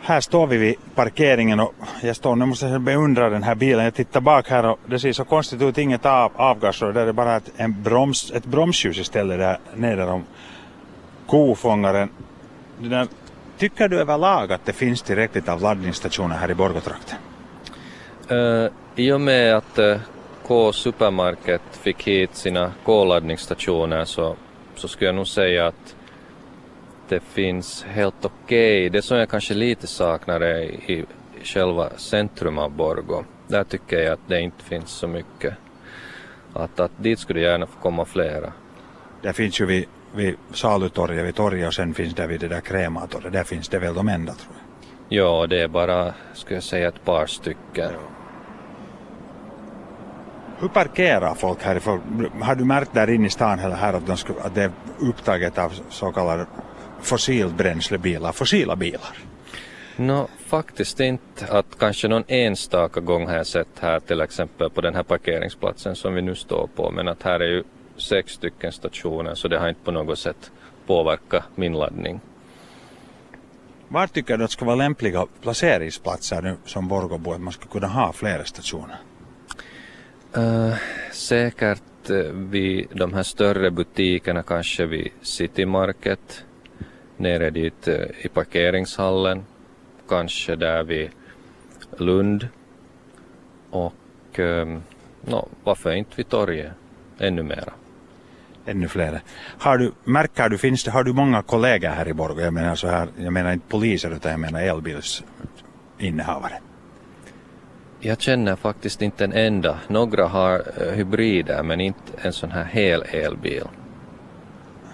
Här 0.00 0.20
står 0.20 0.46
vi 0.46 0.56
vid 0.56 0.74
parkeringen 0.94 1.60
och 1.60 1.74
jag 2.02 2.16
står 2.16 2.36
nu 2.36 2.46
måste 2.46 2.66
jag 2.66 2.80
beundra 2.80 3.30
den 3.30 3.42
här 3.42 3.54
bilen. 3.54 3.84
Jag 3.84 3.94
tittar 3.94 4.20
bak 4.20 4.48
här 4.48 4.64
och 4.64 4.78
det 4.86 4.98
ser 4.98 5.12
så 5.12 5.24
konstigt 5.24 5.62
ut, 5.62 5.78
inget 5.78 6.06
av, 6.06 6.32
avgasrör. 6.36 6.92
Där 6.92 7.06
är 7.06 7.12
bara 7.12 7.36
ett, 7.36 7.50
en 7.56 7.82
broms, 7.82 8.32
ett 8.34 8.46
bromsljus 8.46 8.98
istället 8.98 9.38
där 9.38 9.58
nere 9.74 10.04
om 10.04 10.24
kofångaren. 11.26 12.08
Där, 12.78 13.06
tycker 13.58 13.88
du 13.88 14.00
överlag 14.00 14.52
att 14.52 14.64
det 14.64 14.72
finns 14.72 15.02
tillräckligt 15.02 15.48
av 15.48 15.62
laddningsstationer 15.62 16.36
här 16.36 16.50
i 16.50 16.54
Borgåtrakten? 16.54 17.18
Uh, 18.32 18.70
I 18.96 19.12
och 19.12 19.20
med 19.20 19.56
att 19.56 19.78
uh, 19.78 19.96
K 20.46 20.72
Supermarket 20.72 21.62
fick 21.70 22.08
hit 22.08 22.34
sina 22.34 22.72
K-laddningsstationer 22.84 24.04
så, 24.04 24.36
så 24.74 24.88
skulle 24.88 25.08
jag 25.08 25.14
nog 25.14 25.26
säga 25.26 25.66
att 25.66 25.96
det 27.08 27.20
finns 27.20 27.84
helt 27.88 28.24
okej. 28.24 28.90
Det 28.90 29.02
som 29.02 29.18
jag 29.18 29.28
kanske 29.28 29.54
lite 29.54 29.86
saknar 29.86 30.40
är 30.40 30.62
i, 30.62 31.04
själva 31.44 31.90
centrum 31.96 32.58
av 32.58 32.70
Borgå. 32.70 33.24
Där 33.46 33.64
tycker 33.64 33.98
jag 33.98 34.12
att 34.12 34.28
det 34.28 34.40
inte 34.40 34.64
finns 34.64 34.90
så 34.90 35.08
mycket. 35.08 35.54
Att, 36.52 36.80
att 36.80 36.92
dit 36.96 37.18
skulle 37.18 37.40
gärna 37.40 37.66
få 37.66 37.78
komma 37.80 38.04
flera. 38.04 38.52
Det 39.22 39.32
finns 39.32 39.60
ju 39.60 39.66
vid, 39.66 39.84
vid 40.14 40.34
Salutorget, 40.52 41.24
vid 41.24 41.34
torget 41.34 41.66
och 41.66 41.74
sen 41.74 41.94
finns 41.94 42.14
det 42.14 42.26
vid 42.26 42.40
det 42.40 42.48
där 42.48 42.60
Krematorget. 42.60 43.32
Där 43.32 43.44
finns 43.44 43.68
det 43.68 43.78
väl 43.78 43.94
de 43.94 44.08
enda 44.08 44.32
tror 44.32 44.54
jag. 44.54 44.64
Ja, 45.18 45.46
det 45.46 45.62
är 45.62 45.68
bara, 45.68 46.14
skulle 46.34 46.56
jag 46.56 46.64
säga, 46.64 46.88
ett 46.88 47.04
par 47.04 47.26
stycken. 47.26 47.92
Hur 50.60 50.68
parkerar 50.68 51.34
folk 51.34 51.62
härifrån? 51.62 52.30
Har 52.42 52.54
du 52.54 52.64
märkt 52.64 52.94
där 52.94 53.10
inne 53.10 53.26
i 53.26 53.30
stan 53.30 53.58
eller 53.58 53.76
här 53.76 53.92
att, 53.92 54.06
de 54.06 54.16
skulle, 54.16 54.40
att 54.40 54.54
det 54.54 54.62
är 54.62 54.70
upptaget 54.98 55.58
av 55.58 55.72
så 55.88 56.12
kallade 56.12 56.46
fossilbränslebilar, 57.02 58.32
fossila 58.32 58.76
bilar? 58.76 59.18
Nå, 59.96 60.28
faktiskt 60.46 61.00
inte. 61.00 61.46
Att 61.52 61.78
kanske 61.78 62.08
någon 62.08 62.24
enstaka 62.28 63.00
gång 63.00 63.26
har 63.26 63.36
jag 63.36 63.46
sett 63.46 63.78
här 63.80 64.00
till 64.00 64.20
exempel 64.20 64.70
på 64.70 64.80
den 64.80 64.94
här 64.94 65.02
parkeringsplatsen 65.02 65.96
som 65.96 66.14
vi 66.14 66.22
nu 66.22 66.34
står 66.34 66.68
på. 66.76 66.90
Men 66.90 67.08
att 67.08 67.22
här 67.22 67.40
är 67.40 67.48
ju 67.48 67.62
sex 67.96 68.32
stycken 68.32 68.72
stationer 68.72 69.34
så 69.34 69.48
det 69.48 69.58
har 69.58 69.68
inte 69.68 69.84
på 69.84 69.90
något 69.90 70.18
sätt 70.18 70.50
påverkat 70.86 71.44
min 71.54 71.72
laddning. 71.72 72.20
Var 73.88 74.06
tycker 74.06 74.36
du 74.36 74.44
att 74.44 74.50
ska 74.50 74.64
vara 74.64 74.76
lämpliga 74.76 75.26
placeringsplatser 75.42 76.42
nu 76.42 76.56
som 76.64 76.88
Borgåbo 76.88 77.32
att 77.32 77.40
man 77.40 77.52
ska 77.52 77.66
kunna 77.66 77.86
ha 77.86 78.12
flera 78.12 78.44
stationer? 78.44 78.96
Uh, 80.36 80.74
säkert 81.12 82.10
eh, 82.10 82.32
vid 82.32 82.86
de 82.92 83.14
här 83.14 83.22
större 83.22 83.70
butikerna, 83.70 84.42
kanske 84.42 84.86
vid 84.86 85.08
City 85.22 85.66
Market, 85.66 86.44
nere 87.16 87.50
dit 87.50 87.88
uh, 87.88 87.94
i 88.20 88.28
parkeringshallen, 88.28 89.44
kanske 90.08 90.56
där 90.56 90.82
vid 90.82 91.10
Lund 91.96 92.48
och 93.70 93.94
ehm, 94.32 94.68
um, 94.68 94.82
no, 95.22 95.48
varför 95.64 95.92
inte 95.92 96.16
vid 96.16 96.28
torget 96.28 96.72
ännu 97.18 97.42
mera? 97.42 97.72
Ännu 98.66 98.88
fler. 98.88 99.20
Har 99.58 99.78
du, 99.78 99.92
märker 100.04 100.48
du, 100.48 100.58
finns 100.58 100.84
det, 100.84 100.90
har 100.90 101.04
du 101.04 101.12
många 101.12 101.42
kollegor 101.42 101.88
här 101.88 102.08
i 102.08 102.12
Borgå? 102.12 102.40
Jag 102.40 102.54
menar, 102.54 102.74
så 102.74 102.88
här, 102.88 103.08
jag 103.16 103.32
menar 103.32 103.52
inte 103.52 103.68
poliser 103.68 104.10
utan 104.10 104.30
jag 104.30 104.40
menar 104.40 104.60
elbilsinnehavare. 104.60 106.60
Jag 108.00 108.20
känner 108.20 108.56
faktiskt 108.56 109.02
inte 109.02 109.24
en 109.24 109.32
enda. 109.32 109.78
Några 109.88 110.26
har 110.26 110.62
eh, 110.76 110.92
hybrider 110.92 111.62
men 111.62 111.80
inte 111.80 112.12
en 112.22 112.32
sån 112.32 112.50
här 112.50 112.64
hel 112.64 113.02
elbil. 113.02 113.64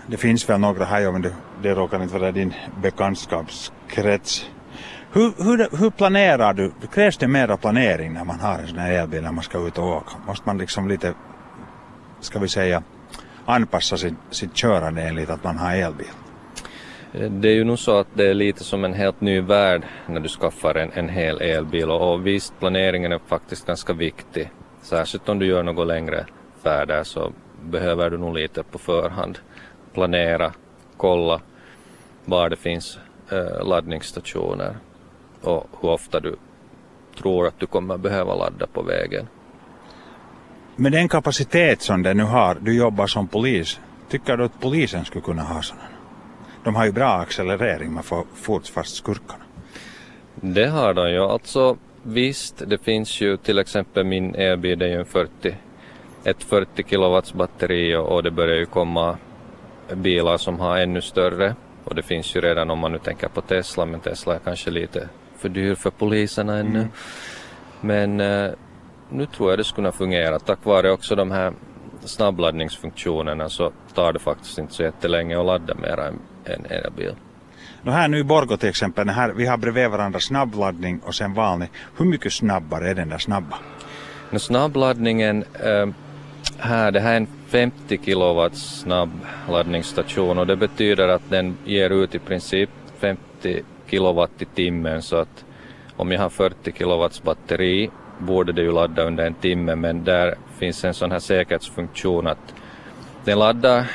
Det 0.06 0.16
finns 0.16 0.50
väl 0.50 0.60
några 0.60 0.84
här, 0.84 1.12
men 1.12 1.22
det, 1.22 1.32
det 1.62 1.74
råkar 1.74 2.02
inte 2.02 2.18
vara 2.18 2.32
din 2.32 2.54
bekantskapskrets. 2.82 4.46
Hur, 5.12 5.32
hur, 5.44 5.78
hur 5.78 5.90
planerar 5.90 6.54
du? 6.54 6.72
Krävs 6.92 7.18
det 7.18 7.28
mera 7.28 7.56
planering 7.56 8.12
när 8.12 8.24
man 8.24 8.40
har 8.40 8.58
en 8.58 8.66
sån 8.68 8.78
här 8.78 8.92
elbil 8.92 9.22
när 9.22 9.32
man 9.32 9.44
ska 9.44 9.66
ut 9.66 9.78
och 9.78 9.88
åka? 9.88 10.16
Måste 10.26 10.48
man 10.48 10.58
liksom 10.58 10.88
lite, 10.88 11.14
ska 12.20 12.38
vi 12.38 12.48
säga, 12.48 12.82
anpassa 13.46 13.96
sitt, 13.96 14.14
sitt 14.30 14.54
körande 14.54 15.02
enligt 15.02 15.30
att 15.30 15.44
man 15.44 15.58
har 15.58 15.74
elbil? 15.74 16.06
Eh, 17.14 17.30
det 17.30 17.48
är 17.48 17.54
ju 17.54 17.64
nog 17.64 17.78
så 17.78 17.98
att 17.98 18.08
det 18.14 18.26
är 18.26 18.34
lite 18.34 18.64
som 18.64 18.84
en 18.84 18.94
helt 18.94 19.20
ny 19.20 19.40
värld 19.40 19.82
när 20.06 20.20
du 20.20 20.28
skaffar 20.28 20.74
en, 20.74 20.92
en 20.92 21.08
hel 21.08 21.40
elbil 21.40 21.90
och, 21.90 22.12
och 22.12 22.26
visst 22.26 22.58
planeringen 22.58 23.12
är 23.12 23.20
faktiskt 23.26 23.66
ganska 23.66 23.92
viktig. 23.92 24.50
Särskilt 24.82 25.28
om 25.28 25.38
du 25.38 25.46
gör 25.46 25.62
något 25.62 25.86
längre 25.86 26.26
färder 26.62 27.04
så 27.04 27.32
behöver 27.62 28.10
du 28.10 28.18
nog 28.18 28.34
lite 28.34 28.62
på 28.62 28.78
förhand 28.78 29.38
planera, 29.92 30.52
kolla 30.96 31.40
var 32.24 32.48
det 32.50 32.56
finns 32.56 32.98
eh, 33.30 33.66
laddningsstationer 33.66 34.76
och 35.40 35.66
hur 35.80 35.88
ofta 35.88 36.20
du 36.20 36.36
tror 37.18 37.46
att 37.46 37.60
du 37.60 37.66
kommer 37.66 37.98
behöva 37.98 38.34
ladda 38.34 38.66
på 38.66 38.82
vägen. 38.82 39.28
Med 40.76 40.92
den 40.92 41.08
kapacitet 41.08 41.82
som 41.82 42.02
den 42.02 42.16
nu 42.16 42.22
har, 42.22 42.56
du 42.60 42.76
jobbar 42.76 43.06
som 43.06 43.28
polis, 43.28 43.80
tycker 44.08 44.36
du 44.36 44.44
att 44.44 44.60
polisen 44.60 45.04
skulle 45.04 45.24
kunna 45.24 45.42
ha 45.42 45.62
sådana? 45.62 45.93
De 46.64 46.74
har 46.74 46.84
ju 46.84 46.92
bra 46.92 47.12
accelerering, 47.12 47.92
man 47.92 48.02
får 48.02 48.24
fort 48.34 48.66
fast 48.66 48.96
skurkarna. 48.96 49.44
Det 50.34 50.66
har 50.66 50.94
de 50.94 51.10
ju. 51.10 51.18
Alltså 51.18 51.76
visst, 52.02 52.62
det 52.66 52.78
finns 52.78 53.20
ju 53.20 53.36
till 53.36 53.58
exempel 53.58 54.04
min 54.04 54.34
elbil, 54.34 54.78
det 54.78 54.84
är 54.84 54.88
ju 54.88 54.98
en 54.98 55.04
40, 55.04 55.54
ett 56.24 56.42
40 56.42 56.82
kilowatts 56.82 57.32
batteri 57.32 57.94
och, 57.96 58.12
och 58.12 58.22
det 58.22 58.30
börjar 58.30 58.56
ju 58.56 58.66
komma 58.66 59.16
bilar 59.94 60.36
som 60.36 60.60
har 60.60 60.78
ännu 60.78 61.00
större 61.00 61.54
och 61.84 61.94
det 61.94 62.02
finns 62.02 62.36
ju 62.36 62.40
redan 62.40 62.70
om 62.70 62.78
man 62.78 62.92
nu 62.92 62.98
tänker 62.98 63.28
på 63.28 63.40
Tesla, 63.40 63.86
men 63.86 64.00
Tesla 64.00 64.34
är 64.34 64.38
kanske 64.38 64.70
lite 64.70 65.08
för 65.36 65.48
dyr 65.48 65.74
för 65.74 65.90
poliserna 65.90 66.58
ännu. 66.58 66.78
Mm. 66.78 66.90
Men 67.80 68.20
eh, 68.20 68.50
nu 69.08 69.26
tror 69.26 69.50
jag 69.50 69.58
det 69.58 69.64
skulle 69.64 69.76
kunna 69.76 69.92
fungera. 69.92 70.38
Tack 70.38 70.64
vare 70.64 70.90
också 70.90 71.14
de 71.14 71.30
här 71.30 71.52
snabbladdningsfunktionerna 72.04 73.48
så 73.48 73.72
tar 73.94 74.12
det 74.12 74.18
faktiskt 74.18 74.58
inte 74.58 74.74
så 74.74 74.82
jättelänge 74.82 75.40
att 75.40 75.46
ladda 75.46 75.74
mera 75.74 76.06
än 76.06 76.18
en 76.44 76.66
elbil. 76.70 77.14
No 77.82 77.90
här 77.90 78.08
nu 78.08 78.18
i 78.18 78.24
Borgå 78.24 78.56
till 78.56 78.68
exempel, 78.68 79.08
här, 79.08 79.32
vi 79.32 79.46
har 79.46 79.56
bredvid 79.56 79.90
varandra 79.90 80.20
snabbladdning 80.20 81.00
och 81.00 81.14
sen 81.14 81.34
vanlig. 81.34 81.70
Hur 81.96 82.04
mycket 82.04 82.32
snabbare 82.32 82.90
är 82.90 82.94
den 82.94 83.08
där 83.08 83.18
snabba? 83.18 83.56
No, 84.30 84.38
snabbladdningen 84.38 85.44
eh, 85.62 85.86
här, 86.58 86.92
det 86.92 87.00
här 87.00 87.12
är 87.12 87.16
en 87.16 87.26
50 87.46 87.98
kilowatts 88.04 88.80
snabbladdningsstation 88.80 90.38
och 90.38 90.46
det 90.46 90.56
betyder 90.56 91.08
att 91.08 91.30
den 91.30 91.56
ger 91.64 91.90
ut 91.90 92.14
i 92.14 92.18
princip 92.18 92.70
50 92.98 93.62
kilowatt 93.86 94.42
i 94.42 94.44
timmen 94.44 95.02
så 95.02 95.16
att 95.16 95.44
om 95.96 96.12
jag 96.12 96.20
har 96.20 96.28
40 96.28 96.72
kilowatts 96.72 97.22
batteri 97.22 97.90
borde 98.18 98.52
det 98.52 98.62
ju 98.62 98.72
ladda 98.72 99.02
under 99.02 99.26
en 99.26 99.34
timme 99.34 99.74
men 99.74 100.04
där 100.04 100.34
finns 100.58 100.84
en 100.84 100.94
sån 100.94 101.12
här 101.12 101.18
säkerhetsfunktion 101.18 102.26
att 102.26 102.54
den 103.24 103.38
laddar 103.38 103.90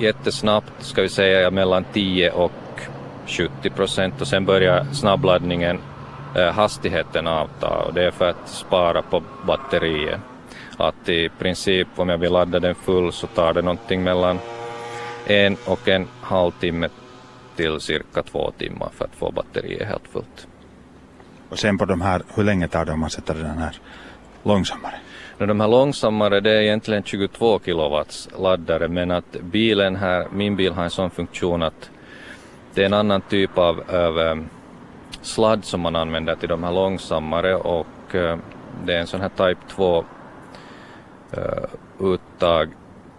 jättesnabbt, 0.00 0.72
ska 0.78 1.02
vi 1.02 1.08
säga 1.08 1.50
mellan 1.50 1.84
10 1.92 2.30
och 2.30 2.52
70 3.26 3.70
procent 3.70 4.20
och 4.20 4.28
sen 4.28 4.44
börjar 4.44 4.84
snabbladdningen 4.92 5.78
eh, 6.36 6.52
hastigheten 6.52 7.26
avta 7.26 7.68
och 7.68 7.94
det 7.94 8.04
är 8.04 8.10
för 8.10 8.28
att 8.28 8.48
spara 8.48 9.02
på 9.02 9.22
batteriet. 9.46 10.20
Att 10.76 11.08
i 11.08 11.28
princip 11.38 11.88
om 11.96 12.08
jag 12.08 12.18
vill 12.18 12.32
ladda 12.32 12.60
den 12.60 12.74
full 12.74 13.12
så 13.12 13.26
tar 13.26 13.54
det 13.54 13.62
någonting 13.62 14.02
mellan 14.02 14.38
en 15.26 15.56
och 15.66 15.88
en 15.88 16.08
halv 16.20 16.50
timme 16.50 16.88
till 17.56 17.80
cirka 17.80 18.22
två 18.22 18.50
timmar 18.58 18.88
för 18.96 19.04
att 19.04 19.14
få 19.14 19.30
batteriet 19.30 19.88
helt 19.88 20.08
fullt. 20.12 20.46
Och 21.48 21.58
sen 21.58 21.78
på 21.78 21.84
de 21.84 22.00
här, 22.00 22.22
hur 22.34 22.44
länge 22.44 22.68
tar 22.68 22.84
det 22.84 22.92
om 22.92 23.00
man 23.00 23.10
sätter 23.10 23.34
den 23.34 23.58
här 23.58 23.76
långsammare? 24.42 24.94
De 25.46 25.60
här 25.60 25.68
långsammare 25.68 26.40
det 26.40 26.50
är 26.50 26.60
egentligen 26.60 27.02
22 27.02 27.58
kilowatts 27.64 28.28
laddare 28.38 28.88
men 28.88 29.10
att 29.10 29.36
bilen 29.40 29.96
här, 29.96 30.26
min 30.32 30.56
bil 30.56 30.72
har 30.72 30.84
en 30.84 30.90
sån 30.90 31.10
funktion 31.10 31.62
att 31.62 31.90
det 32.74 32.82
är 32.82 32.86
en 32.86 32.92
annan 32.92 33.20
typ 33.20 33.58
av, 33.58 33.82
av 33.90 34.18
um, 34.18 34.48
sladd 35.22 35.64
som 35.64 35.80
man 35.80 35.96
använder 35.96 36.34
till 36.34 36.48
de 36.48 36.64
här 36.64 36.72
långsammare 36.72 37.54
och 37.54 38.14
uh, 38.14 38.36
det 38.84 38.94
är 38.94 39.00
en 39.00 39.06
sån 39.06 39.20
här 39.20 39.28
Type 39.28 39.60
2 39.70 39.98
uh, 39.98 40.04
uttag 42.00 42.68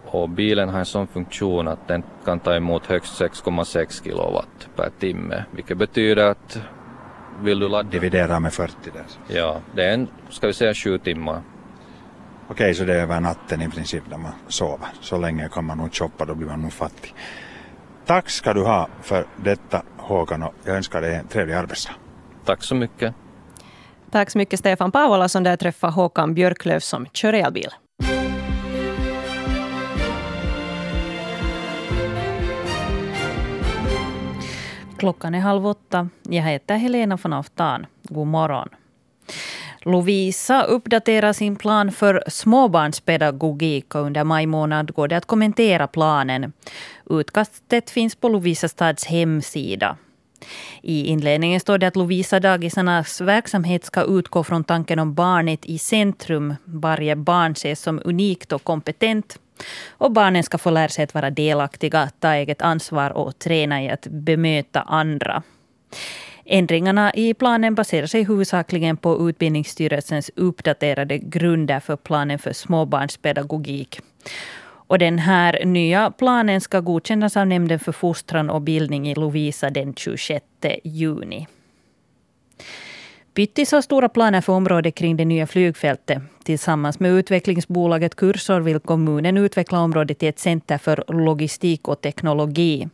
och 0.06 0.28
bilen 0.28 0.68
har 0.68 0.78
en 0.78 0.86
sån 0.86 1.06
funktion 1.06 1.68
att 1.68 1.88
den 1.88 2.02
kan 2.24 2.40
ta 2.40 2.54
emot 2.54 2.86
högst 2.86 3.20
6,6 3.20 4.04
kilowatt 4.04 4.68
per 4.76 4.90
timme 4.98 5.44
vilket 5.50 5.78
betyder 5.78 6.26
att 6.26 6.58
vill 7.40 7.58
du 7.58 7.68
ladda? 7.68 7.90
Dividera 7.90 8.40
med 8.40 8.52
40 8.52 8.74
där. 8.84 9.36
Ja, 9.36 9.60
det 9.74 9.84
är 9.84 9.94
en, 9.94 10.08
ska 10.30 10.46
vi 10.46 10.52
säga 10.52 10.74
sju 10.74 10.98
timmar. 10.98 11.42
Okej, 12.52 12.74
så 12.74 12.84
det 12.84 12.94
är 12.94 13.02
över 13.02 13.20
natten 13.20 13.62
i 13.62 13.68
princip 13.68 14.02
när 14.10 14.18
man 14.18 14.32
sover. 14.48 14.88
Så 15.00 15.18
länge 15.18 15.48
kan 15.48 15.64
man 15.64 15.78
nog 15.78 15.94
shoppa, 15.94 16.24
då 16.24 16.34
blir 16.34 16.48
man 16.48 16.62
nog 16.62 16.72
fattig. 16.72 17.14
Tack 18.06 18.30
ska 18.30 18.52
du 18.52 18.62
ha 18.62 18.88
för 19.02 19.26
detta 19.44 19.82
Håkan 19.96 20.42
och 20.42 20.54
jag 20.64 20.76
önskar 20.76 21.00
dig 21.00 21.14
en 21.14 21.26
trevlig 21.26 21.54
arbetsdag. 21.54 21.92
Tack 22.44 22.62
så 22.62 22.74
mycket. 22.74 23.14
Tack 24.10 24.30
så 24.30 24.38
mycket 24.38 24.58
Stefan 24.58 24.92
Paavola 24.92 25.28
som 25.28 25.42
där 25.42 25.56
träffar 25.56 25.90
Håkan 25.90 26.34
Björklöf 26.34 26.82
som 26.82 27.06
kör 27.06 27.32
elbil. 27.32 27.70
Klockan 34.98 35.34
är 35.34 35.40
halv 35.40 35.66
åtta. 35.66 36.08
Jag 36.22 36.42
heter 36.42 36.76
Helena 36.76 37.18
von 37.22 37.32
Aftan. 37.32 37.86
God 38.02 38.26
morgon. 38.26 38.68
Lovisa 39.84 40.62
uppdaterar 40.62 41.32
sin 41.32 41.56
plan 41.56 41.92
för 41.92 42.22
småbarnspedagogik 42.26 43.94
och 43.94 44.00
under 44.00 44.24
maj 44.24 44.46
månad 44.46 44.94
går 44.94 45.08
det 45.08 45.16
att 45.16 45.26
kommentera 45.26 45.86
planen. 45.86 46.52
Utkastet 47.10 47.90
finns 47.90 48.14
på 48.14 48.28
Lovisa 48.28 48.68
stads 48.68 49.04
hemsida. 49.04 49.96
I 50.82 51.06
inledningen 51.06 51.60
står 51.60 51.78
det 51.78 51.86
att 51.86 51.96
Lovisa-dagisarnas 51.96 53.20
verksamhet 53.20 53.84
ska 53.84 54.02
utgå 54.02 54.44
från 54.44 54.64
tanken 54.64 54.98
om 54.98 55.14
barnet 55.14 55.66
i 55.66 55.78
centrum. 55.78 56.54
Varje 56.64 57.16
barn 57.16 57.52
ses 57.52 57.80
som 57.80 58.00
unikt 58.04 58.52
och 58.52 58.64
kompetent. 58.64 59.38
Och 59.90 60.12
barnen 60.12 60.42
ska 60.42 60.58
få 60.58 60.70
lära 60.70 60.88
sig 60.88 61.04
att 61.04 61.14
vara 61.14 61.30
delaktiga, 61.30 62.10
ta 62.18 62.34
eget 62.34 62.62
ansvar 62.62 63.10
och 63.10 63.38
träna 63.38 63.82
i 63.82 63.90
att 63.90 64.06
bemöta 64.06 64.80
andra. 64.80 65.42
Ändringarna 66.44 67.14
i 67.14 67.34
planen 67.34 67.74
baserar 67.74 68.06
sig 68.06 68.24
huvudsakligen 68.24 68.96
på 68.96 69.28
Utbildningsstyrelsens 69.28 70.30
uppdaterade 70.36 71.18
grunder 71.18 71.80
för 71.80 71.96
planen 71.96 72.38
för 72.38 72.52
småbarnspedagogik. 72.52 74.00
Och 74.64 74.98
den 74.98 75.18
här 75.18 75.64
nya 75.64 76.10
planen 76.10 76.60
ska 76.60 76.80
godkännas 76.80 77.36
av 77.36 77.46
Nämnden 77.46 77.78
för 77.78 77.92
fostran 77.92 78.50
och 78.50 78.62
bildning 78.62 79.08
i 79.08 79.14
Lovisa 79.14 79.70
den 79.70 79.94
26 79.94 80.44
juni. 80.84 81.46
Pyttis 83.34 83.72
har 83.72 83.82
stora 83.82 84.08
planer 84.08 84.40
för 84.40 84.52
området 84.52 84.94
kring 84.94 85.16
det 85.16 85.24
nya 85.24 85.46
flygfältet. 85.46 86.22
Tillsammans 86.44 87.00
med 87.00 87.12
utvecklingsbolaget 87.12 88.14
Kursor 88.14 88.60
vill 88.60 88.80
kommunen 88.80 89.36
utveckla 89.36 89.80
området 89.80 90.18
till 90.18 90.28
ett 90.28 90.38
center 90.38 90.78
för 90.78 91.04
logistik 91.08 91.88
och 91.88 92.00
teknologi. 92.00 92.88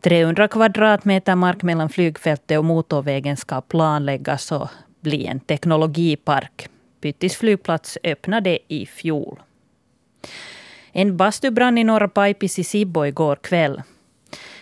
300 0.00 0.48
kvadratmeter 0.48 1.34
mark 1.34 1.62
mellan 1.62 1.88
flygfältet 1.88 2.58
och 2.58 2.64
motorvägen 2.64 3.36
ska 3.36 3.60
planläggas 3.60 4.52
och 4.52 4.68
bli 5.00 5.26
en 5.26 5.40
teknologipark. 5.40 6.68
Pyttis 7.00 7.36
flygplats 7.36 7.98
öppnade 8.04 8.58
i 8.68 8.86
fjol. 8.86 9.40
En 10.92 11.16
bastu 11.16 11.50
brann 11.50 11.78
i 11.78 11.84
norra 11.84 12.08
Pajpis 12.08 12.58
i 12.58 12.64
Sibbo 12.64 13.06
igår 13.06 13.36
kväll. 13.36 13.82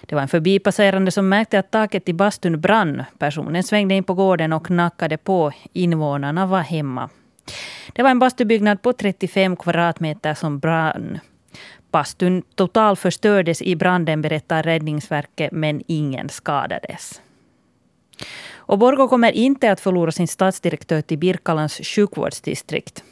Det 0.01 0.15
var 0.15 0.23
en 0.23 0.29
förbipasserande 0.29 1.11
som 1.11 1.29
märkte 1.29 1.59
att 1.59 1.71
taket 1.71 2.09
i 2.09 2.13
bastun 2.13 2.61
brann. 2.61 3.05
Personen 3.19 3.63
svängde 3.63 3.95
in 3.95 4.05
på 4.05 4.15
gården 4.15 4.53
och 4.53 4.67
knackade 4.67 5.17
på. 5.17 5.53
Invånarna 5.73 6.47
var 6.47 6.61
hemma. 6.61 7.11
Det 7.93 8.03
var 8.03 8.11
en 8.11 8.19
bastubyggnad 8.19 8.83
på 8.83 8.93
35 8.93 9.57
kvadratmeter 9.57 10.35
som 10.35 10.59
brann. 10.59 11.19
Bastun 11.97 12.43
totalförstördes 12.55 13.63
i 13.63 13.77
branden, 13.77 14.23
berättar 14.23 14.63
Räddningsverket, 14.63 15.53
men 15.53 15.83
ingen 15.87 16.29
skadades. 16.29 17.23
Och 18.55 18.79
Borgå 18.79 19.09
kommer 19.09 19.33
inte 19.33 19.73
att 19.73 19.81
förlora 19.81 20.13
sin 20.13 20.29
stadsdirektör 20.29 21.03
till 21.03 21.19
Birkalans 21.19 21.81
sjukvårdsdistrikt. 21.83 23.05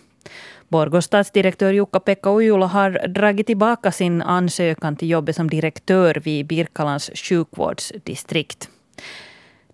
Borgås 0.69 1.05
stadsdirektör 1.05 1.73
Jukka-Pekka 1.73 2.31
Ujula 2.31 2.67
har 2.67 3.09
dragit 3.09 3.47
tillbaka 3.47 3.93
sin 3.93 4.23
ansökan 4.23 4.97
till 4.97 5.11
jobbet 5.11 5.37
som 5.37 5.51
direktör 5.51 6.15
vid 6.15 6.47
Birkalans 6.47 7.11
sjukvårdsdistrikt. 7.15 8.69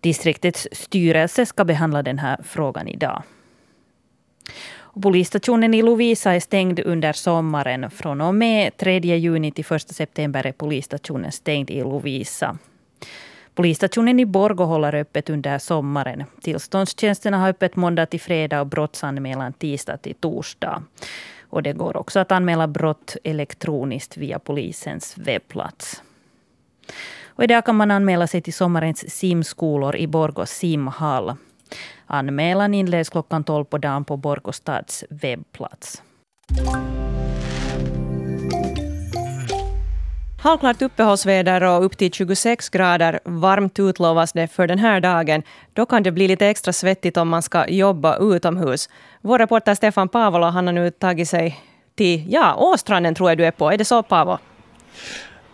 Distriktets 0.01 0.69
styrelse 0.73 1.47
ska 1.47 1.65
behandla 1.65 2.03
den 2.03 2.19
här 2.19 2.39
frågan 2.45 2.89
idag. 2.89 3.23
Och 4.93 5.03
polisstationen 5.03 5.75
i 5.75 5.83
Lovisa 5.83 6.35
är 6.35 6.41
stängd 6.41 6.81
under 6.81 7.13
sommaren. 7.13 7.91
Från 7.91 8.21
och 8.21 8.35
med 8.35 8.77
3 8.77 8.99
juni 8.99 9.53
till 9.53 9.73
1 9.73 9.95
september 9.95 10.47
är 10.47 10.53
polisstationen 10.53 11.33
stängd 11.33 11.71
i 11.71 11.81
Lovisa. 11.81 12.59
Polisstationen 13.55 14.21
i 14.21 14.27
Borgå 14.27 14.65
håller 14.65 14.95
öppet 14.95 15.31
under 15.31 15.59
sommaren. 15.59 16.25
Tillståndstjänsterna 16.41 17.39
har 17.39 17.49
öppet 17.49 17.77
måndag 17.77 18.07
till 18.07 18.21
fredag 18.21 18.61
och 18.61 18.67
brottsanmälan 18.67 19.53
tisdag 19.53 19.97
till 19.97 20.15
torsdag. 20.15 20.83
Och 21.41 21.63
det 21.63 21.73
går 21.73 21.97
också 21.97 22.21
att 22.21 22.33
anmäla 22.33 22.69
brott 22.69 23.17
elektroniskt 23.25 24.17
via 24.17 24.39
polisens 24.39 25.19
webbplats. 25.19 26.03
Och 27.25 27.45
idag 27.45 27.65
kan 27.65 27.77
man 27.77 27.91
anmäla 27.91 28.27
sig 28.27 28.43
till 28.43 28.55
sommarens 28.55 29.11
simskolor 29.11 29.97
i 29.97 30.07
Borgå 30.07 30.47
simhall. 30.47 31.37
Anmälan 32.13 32.75
inleds 32.75 33.11
klockan 33.11 33.45
12 33.45 33.65
på 33.65 33.79
dagen 33.79 34.05
på 34.05 34.17
Borgå 34.17 34.53
stads 34.53 35.05
webbplats. 35.11 36.03
Halvklart 40.43 40.83
uppehållsväder 40.83 41.63
och 41.63 41.85
upp 41.85 41.99
till 41.99 42.13
26 42.13 42.69
grader 42.69 43.21
varmt 43.25 43.79
utlovas 43.79 44.33
det 44.33 44.49
för 44.49 44.67
den 44.67 44.79
här 44.79 45.01
dagen. 45.01 45.43
Då 45.73 45.87
kan 45.87 46.03
det 46.03 46.13
bli 46.13 46.29
lite 46.29 46.47
extra 46.47 46.73
svettigt 46.73 47.17
om 47.17 47.29
man 47.29 47.43
ska 47.43 47.69
jobba 47.69 48.17
utomhus. 48.17 48.89
Vår 49.21 49.39
reporter 49.39 49.75
Stefan 49.75 50.09
Pavola 50.09 50.51
han 50.51 50.67
har 50.67 50.75
nu 50.75 50.91
tagit 50.91 51.29
sig 51.29 51.61
till 51.95 52.33
ja, 52.33 52.55
Åstranden 52.55 53.15
tror 53.15 53.31
jag 53.31 53.39
du 53.39 53.47
är 53.47 53.51
på. 53.51 53.71
Är 53.71 53.79
det 53.79 53.85
så 53.85 54.03
Pavo? 54.03 54.39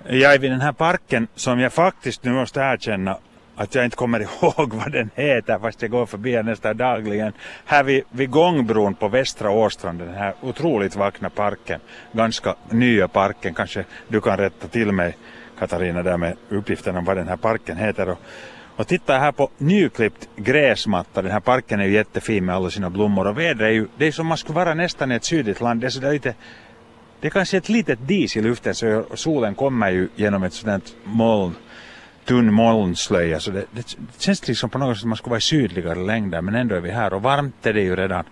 Jag 0.09 0.35
är 0.35 0.39
vid 0.39 0.51
den 0.51 0.61
här 0.61 0.73
parken 0.73 1.29
som 1.35 1.61
jag 1.61 1.73
faktiskt 1.73 2.25
nu 2.25 2.33
måste 2.33 2.61
erkänna 2.61 3.19
att 3.57 3.75
jag 3.75 3.85
inte 3.85 3.97
kommer 3.97 4.21
ihåg 4.43 4.75
vad 4.75 4.93
den 4.93 5.11
heter 5.15 5.59
fast 5.59 5.83
jag 5.83 5.91
går 5.91 6.07
förbi 6.07 6.33
den 6.33 6.47
nästan 6.47 6.77
dagligen. 6.77 7.33
Här 7.65 7.83
vid, 7.83 8.03
vid 8.11 8.31
gångbron 8.31 8.95
på 8.95 9.09
Västra 9.09 9.51
Åstrand, 9.51 9.99
den 9.99 10.15
här 10.15 10.35
otroligt 10.41 10.97
vackra 10.97 11.31
parken, 11.31 11.81
ganska 12.13 12.55
nya 12.71 13.09
parken, 13.09 13.55
kanske 13.55 13.85
du 14.09 14.21
kan 14.21 14.37
rätta 14.37 14.69
till 14.69 14.93
mig 14.93 15.17
Katarina 15.59 16.03
där 16.03 16.17
med 16.17 16.37
uppgiften 16.49 16.97
om 16.97 17.05
vad 17.05 17.17
den 17.17 17.29
här 17.29 17.37
parken 17.37 17.77
heter. 17.77 18.09
Och, 18.09 18.19
och 18.77 18.87
titta 18.87 19.19
här 19.19 19.33
på 19.33 19.51
nyklippt 19.59 20.29
gräsmatta, 20.37 21.23
den 21.23 21.33
här 21.33 21.41
parken 21.41 21.81
är 21.81 21.85
ju 21.85 21.93
jättefin 21.93 22.45
med 22.45 22.55
alla 22.55 22.71
sina 22.71 22.91
blommor. 22.91 23.27
Och 23.27 23.39
vädret 23.39 23.61
är 23.61 23.73
ju, 23.73 23.87
det 23.97 24.07
är 24.07 24.13
som 24.13 24.27
man 24.27 24.39
skulle 24.39 24.57
vara 24.57 24.75
nästan 24.75 25.13
i 25.13 25.15
ett 25.15 25.25
sydligt 25.25 25.61
land, 25.61 25.81
det 25.81 25.87
är 25.87 25.91
sådär 25.91 26.13
lite 26.13 26.35
det 27.21 27.27
är 27.27 27.31
kanske 27.31 27.57
ett 27.57 27.69
litet 27.69 27.99
dis 28.09 28.37
i 28.37 28.43
luften 28.43 28.75
så 28.75 29.05
solen 29.15 29.55
kommer 29.55 29.91
ju 29.91 30.09
genom 30.17 30.43
ett 30.43 30.53
sådant 30.53 30.97
moln 31.05 31.55
tunn 32.27 32.53
molnslöja 32.53 33.41
så 33.41 33.51
det, 33.51 33.65
det, 33.73 33.97
känns 34.19 34.49
liksom 34.49 34.71
på 34.71 34.79
något 34.79 34.97
sätt 34.97 35.05
att 35.05 35.09
man 35.09 35.17
skulle 35.17 35.31
vara 35.31 35.39
i 35.39 35.41
sydligare 35.41 35.99
längder 35.99 36.41
men 36.41 36.55
ändå 36.55 36.75
är 36.75 36.81
vi 36.81 36.91
här 36.91 37.13
och 37.13 37.23
varmt 37.23 37.67
är 37.67 37.73
det 37.73 37.81
ju 37.83 37.97
redan. 37.97 38.25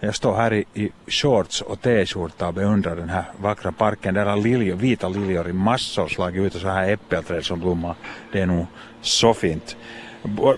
Jag 0.00 0.14
står 0.14 0.36
här 0.36 0.52
i, 0.52 0.64
i 0.74 0.90
shorts 1.06 1.60
och 1.60 1.80
t-skjorta 1.80 2.48
och 2.48 2.54
beundrar 2.54 2.96
den 2.96 3.08
här 3.08 3.24
vackra 3.36 3.72
parken. 3.72 4.14
Där 4.14 4.26
har 4.26 4.36
liljor, 4.36 4.76
vita 4.76 5.08
liljor 5.08 5.48
i 5.48 5.52
massor 5.52 6.08
slagit 6.08 6.42
ut 6.42 6.54
och 6.54 6.60
så 6.60 6.68
här 6.68 6.92
äppelträd 6.92 7.44
som 7.44 7.60
blommar. 7.60 7.94
Det 8.32 8.40
är 8.40 8.46
nog 8.46 8.66
så 9.00 9.34
fint. 9.34 9.76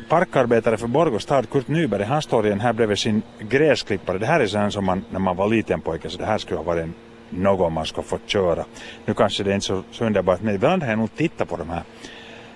Parkarbetare 0.09 0.76
för 0.76 0.87
Borgå 0.87 1.18
stad, 1.18 1.51
Kurt 1.51 1.68
Nyberg, 1.68 2.03
han 2.03 2.22
står 2.22 2.46
igen 2.46 2.61
här 2.61 2.72
bredvid 2.72 2.98
sin 2.98 3.22
gräsklippare. 3.38 4.18
Det 4.18 4.27
här 4.27 4.40
är 4.40 4.46
sån 4.46 4.72
som 4.72 4.85
man 4.85 5.05
när 5.11 5.18
man 5.18 5.37
var 5.37 5.48
liten 5.48 5.81
pojke 5.81 6.11
så 6.11 6.18
det 6.18 6.27
här 6.27 6.38
skulle 6.38 6.57
ha 6.57 6.64
varit 6.64 6.87
något 7.31 7.72
man 7.72 7.87
ska 7.87 8.03
få 8.03 8.18
köra. 8.27 8.64
Nu 9.07 9.14
kanske 9.14 9.42
det 9.42 9.51
är 9.51 9.55
inte 9.55 9.66
så, 9.66 9.83
så 9.90 10.05
underbart 10.05 10.40
men 10.42 10.55
ibland 10.55 10.83
har 10.83 10.90
jag 10.90 10.98
nog 10.98 11.16
tittat 11.16 11.48
på 11.48 11.57
de 11.57 11.70
här 11.70 11.83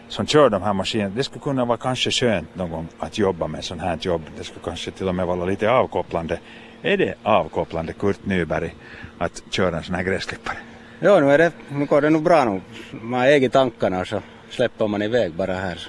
som 0.08 0.26
kör 0.26 0.50
de 0.50 0.62
här 0.62 0.72
maskinerna. 0.72 1.14
Det 1.16 1.24
skulle 1.24 1.40
kunna 1.40 1.64
vara 1.64 1.78
kanske 1.78 2.10
skönt 2.10 2.54
någon 2.54 2.70
gång 2.70 2.88
att 2.98 3.18
jobba 3.18 3.46
med 3.46 3.64
sånt 3.64 3.80
här 3.80 3.98
jobb. 4.00 4.22
Det 4.38 4.44
skulle 4.44 4.64
kanske 4.64 4.90
till 4.90 5.08
och 5.08 5.14
med 5.14 5.26
vara 5.26 5.44
lite 5.44 5.70
avkopplande. 5.70 6.38
Är 6.82 6.96
det 6.96 7.14
avkopplande, 7.22 7.92
Kurt 7.92 8.24
Nyberg, 8.24 8.74
att 9.18 9.42
köra 9.50 9.76
en 9.76 9.82
sån 9.82 9.94
här 9.94 10.02
gräsklippare? 10.02 10.56
Ja, 11.00 11.20
nu, 11.20 11.30
är 11.30 11.38
det, 11.38 11.52
nu 11.68 11.84
går 11.84 12.00
det 12.00 12.10
nog 12.10 12.22
bra 12.22 12.44
nu. 12.44 12.60
Man 12.90 13.22
eget 13.22 13.52
tankarna 13.52 14.04
så 14.04 14.22
släpper 14.50 14.86
man 14.86 15.02
iväg 15.02 15.32
bara 15.32 15.54
här. 15.54 15.88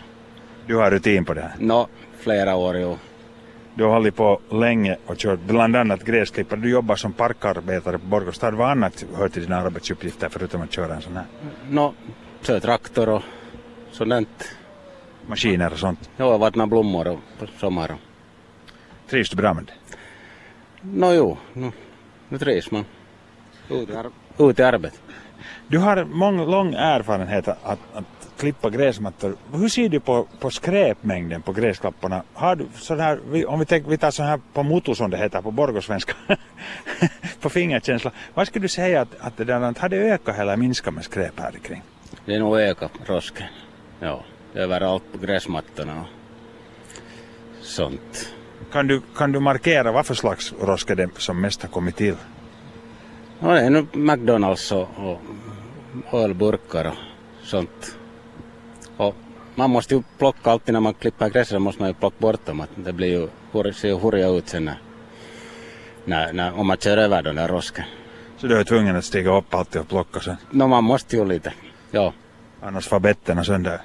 Du 0.67 0.75
har 0.75 0.91
rutin 0.91 1.25
på 1.25 1.33
det 1.33 1.41
här? 1.41 1.51
Nå, 1.59 1.87
flera 2.17 2.55
år 2.55 2.77
jo. 2.77 2.97
Du 3.73 3.83
har 3.83 3.91
hållit 3.91 4.15
på 4.15 4.39
länge 4.51 4.97
och 5.05 5.17
kört 5.17 5.39
bland 5.39 5.75
annat 5.75 6.03
gräsklippare. 6.03 6.59
Du 6.59 6.69
jobbar 6.69 6.95
som 6.95 7.13
parkarbetare 7.13 7.97
på 7.97 8.05
Borgostad. 8.05 8.51
Vad 8.51 8.69
annat 8.69 9.05
hör 9.15 9.29
till 9.29 9.41
dina 9.41 9.57
arbetsuppgifter 9.57 10.29
förutom 10.29 10.61
att 10.61 10.71
köra 10.71 10.95
en 10.95 11.01
sån 11.01 11.15
här? 11.15 11.25
Nå, 11.69 11.93
kör 12.41 12.59
traktor 12.59 13.09
och 13.09 13.21
sådant. 13.91 14.55
Maskiner 15.27 15.73
och 15.73 15.79
sånt? 15.79 16.09
Ja, 16.17 16.37
vattna 16.37 16.67
blommor 16.67 17.07
och 17.07 17.19
på 17.39 17.47
sommaren. 17.59 17.97
Trivs 19.09 19.29
du 19.29 19.35
bra 19.35 19.53
med 19.53 19.65
det? 19.65 19.73
Nå 20.81 21.13
jo, 21.13 21.37
nu, 21.53 21.71
nu 22.29 22.37
trivs 22.37 22.71
man. 22.71 22.85
Ut 23.69 23.89
i, 23.89 23.95
ar 23.95 24.11
ut 24.37 24.59
i 24.59 24.63
arbetet. 24.63 25.01
Du 25.67 25.77
har 25.77 26.05
mång, 26.05 26.51
lång 26.51 26.73
erfarenhet 26.73 27.47
att, 27.47 27.79
att 27.93 28.05
klippa 28.37 28.69
gräsmattor. 28.69 29.35
Hur 29.53 29.69
ser 29.69 29.89
du 29.89 29.99
på, 29.99 30.27
på 30.39 30.49
skräpmängden 30.49 31.41
på 31.41 31.51
gräsklapporna? 31.51 32.23
Har 32.33 32.55
du 32.55 32.65
sån 32.75 32.99
här, 32.99 33.47
om 33.47 33.59
vi, 33.59 33.65
tänk, 33.65 33.87
vi 33.87 33.97
tar 33.97 34.11
så 34.11 34.23
här 34.23 34.39
på 34.53 34.63
motor 34.63 34.93
som 34.93 35.09
det 35.09 35.17
heter 35.17 35.41
på 35.41 35.51
borgosvenska, 35.51 36.13
på 37.41 37.49
fingerkänsla. 37.49 38.11
Vad 38.33 38.47
skulle 38.47 38.63
du 38.63 38.69
säga 38.69 39.01
att, 39.01 39.15
att 39.19 39.37
det 39.37 39.43
där, 39.43 39.79
har 39.79 39.89
det 39.89 39.97
ökat 39.97 40.39
eller 40.39 40.55
minskat 40.55 40.93
med 40.93 41.03
skräp 41.03 41.39
här 41.39 41.51
kring? 41.51 41.83
Det 42.25 42.35
är 42.35 42.39
nog 42.39 42.59
ökat 42.59 42.91
rosken. 43.05 43.47
Ja, 43.99 44.23
överallt 44.53 45.03
på 45.11 45.17
gräsmattorna 45.17 46.01
och 46.01 47.65
sånt. 47.65 48.33
Kan 48.71 48.87
du, 48.87 49.01
kan 49.15 49.31
du 49.31 49.39
markera 49.39 49.91
vad 49.91 50.05
för 50.05 50.13
slags 50.13 50.53
roska 50.61 50.95
det 50.95 51.09
som 51.17 51.41
mest 51.41 51.61
har 51.61 51.69
kommit 51.69 51.95
till? 51.95 52.15
Ja, 53.39 53.47
det 53.47 53.59
är 53.59 53.69
nog 53.69 53.95
McDonalds 53.95 54.71
och, 54.71 54.89
och 54.97 55.19
ölburkar 56.13 56.85
och 56.85 56.95
sånt. 57.47 57.97
Och 58.97 59.15
man 59.55 59.69
måste 59.69 59.95
ju 59.95 60.03
plocka 60.17 60.51
alltid 60.51 60.73
när 60.73 60.79
man 60.79 60.93
klipper 60.93 61.29
gräset, 61.29 61.61
måste 61.61 61.81
man 61.81 61.89
ju 61.89 61.93
plocka 61.93 62.15
bort 62.19 62.45
dem. 62.45 62.63
Det 62.75 62.93
blir 62.93 63.07
ju, 63.07 63.73
ser 63.73 63.87
ju 63.87 63.95
hurriga 63.95 64.27
ut 64.27 64.49
sen 64.49 64.65
när, 64.65 64.77
när, 66.05 66.33
när, 66.33 66.59
om 66.59 66.67
man 66.67 66.77
kör 66.77 66.97
över 66.97 67.23
den 67.23 67.35
där 67.35 67.47
rosken. 67.47 67.85
Så 68.37 68.47
du 68.47 68.59
är 68.59 68.63
tvungen 68.63 68.95
att 68.95 69.05
stiga 69.05 69.37
upp 69.37 69.53
alltid 69.53 69.81
och 69.81 69.87
plocka 69.87 70.19
sen? 70.19 70.37
No, 70.51 70.67
man 70.67 70.83
måste 70.83 71.15
ju 71.15 71.25
lite, 71.25 71.53
ja. 71.91 72.13
Annars 72.61 72.87
får 72.87 72.99
betterna 72.99 73.43
sönder. 73.43 73.79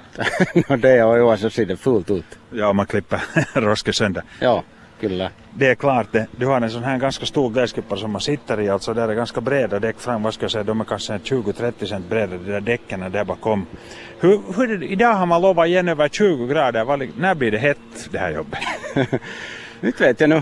no 0.69 0.77
det 0.77 0.91
är 0.91 1.17
ju 1.17 1.37
så 1.37 1.49
ser 1.49 1.65
det 1.65 1.77
fullt 1.77 2.11
ut. 2.11 2.25
Ja, 2.51 2.73
man 2.73 2.85
klipper 2.85 3.21
rosken 3.61 3.93
sönder. 3.93 4.23
Ja, 4.39 4.63
kyllä. 4.99 5.31
Det 5.53 5.67
är 5.67 5.75
klart 5.75 6.07
det. 6.11 6.27
Du 6.31 6.45
har 6.45 6.61
en 6.61 6.69
sån 6.69 6.83
här 6.83 6.97
ganska 6.97 7.25
stor 7.25 7.49
gräsklippare 7.49 7.99
som 7.99 8.11
man 8.11 8.21
sitter 8.21 8.61
i, 8.61 8.69
alltså 8.69 8.93
där 8.93 9.09
är 9.09 9.13
ganska 9.13 9.41
breda 9.41 9.79
däck 9.79 9.99
fram, 9.99 10.23
vad 10.23 10.33
ska 10.33 10.43
jag 10.43 10.51
säga, 10.51 10.63
de 10.63 10.81
är 10.81 10.85
kanske 10.85 11.13
20-30 11.17 11.85
cent 11.85 12.09
breda, 12.09 12.37
de 12.37 12.51
där 12.51 12.61
däcken 12.61 13.11
där 13.11 13.23
bakom. 13.23 13.65
Hur, 14.19 14.41
hur, 14.55 14.83
idag 14.83 15.13
har 15.13 15.25
man 15.25 15.41
lovat 15.41 15.67
igen 15.67 15.89
över 15.89 16.09
20 16.09 16.47
grader, 16.47 16.83
Var, 16.83 17.07
när 17.17 17.35
blir 17.35 17.51
det 17.51 17.57
hett 17.57 18.09
det 18.11 18.17
här 18.17 18.31
jobbet? 18.31 18.59
inte 19.81 20.03
vet 20.03 20.19
jag 20.19 20.29
nu. 20.29 20.41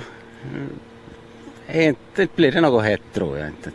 Inte 1.74 2.28
blir 2.36 2.52
det 2.52 2.62
något 2.62 2.84
hett 2.84 3.02
tror 3.14 3.38
jag 3.38 3.48
inte. 3.48 3.70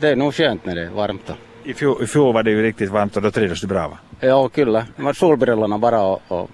Det 0.00 0.08
är 0.08 0.16
nog 0.16 0.34
skönt 0.34 0.64
när 0.64 0.74
det 0.74 0.82
är 0.82 0.90
varmt. 0.90 1.26
Då. 1.26 1.34
I 1.64 1.74
fjol, 1.74 2.02
I 2.02 2.06
fjol 2.06 2.34
var 2.34 2.42
det 2.42 2.50
ju 2.50 2.62
riktigt 2.62 2.90
varmt 2.90 3.16
och 3.16 3.22
då 3.22 3.30
trivdes 3.30 3.60
du 3.60 3.66
bra 3.66 3.88
va? 3.88 3.98
Ja, 4.20 4.48
kyllä. 4.48 4.86
Man 4.96 5.14
solbrillorna 5.14 5.78
bara 5.78 6.02
och, 6.02 6.22
och 6.28 6.50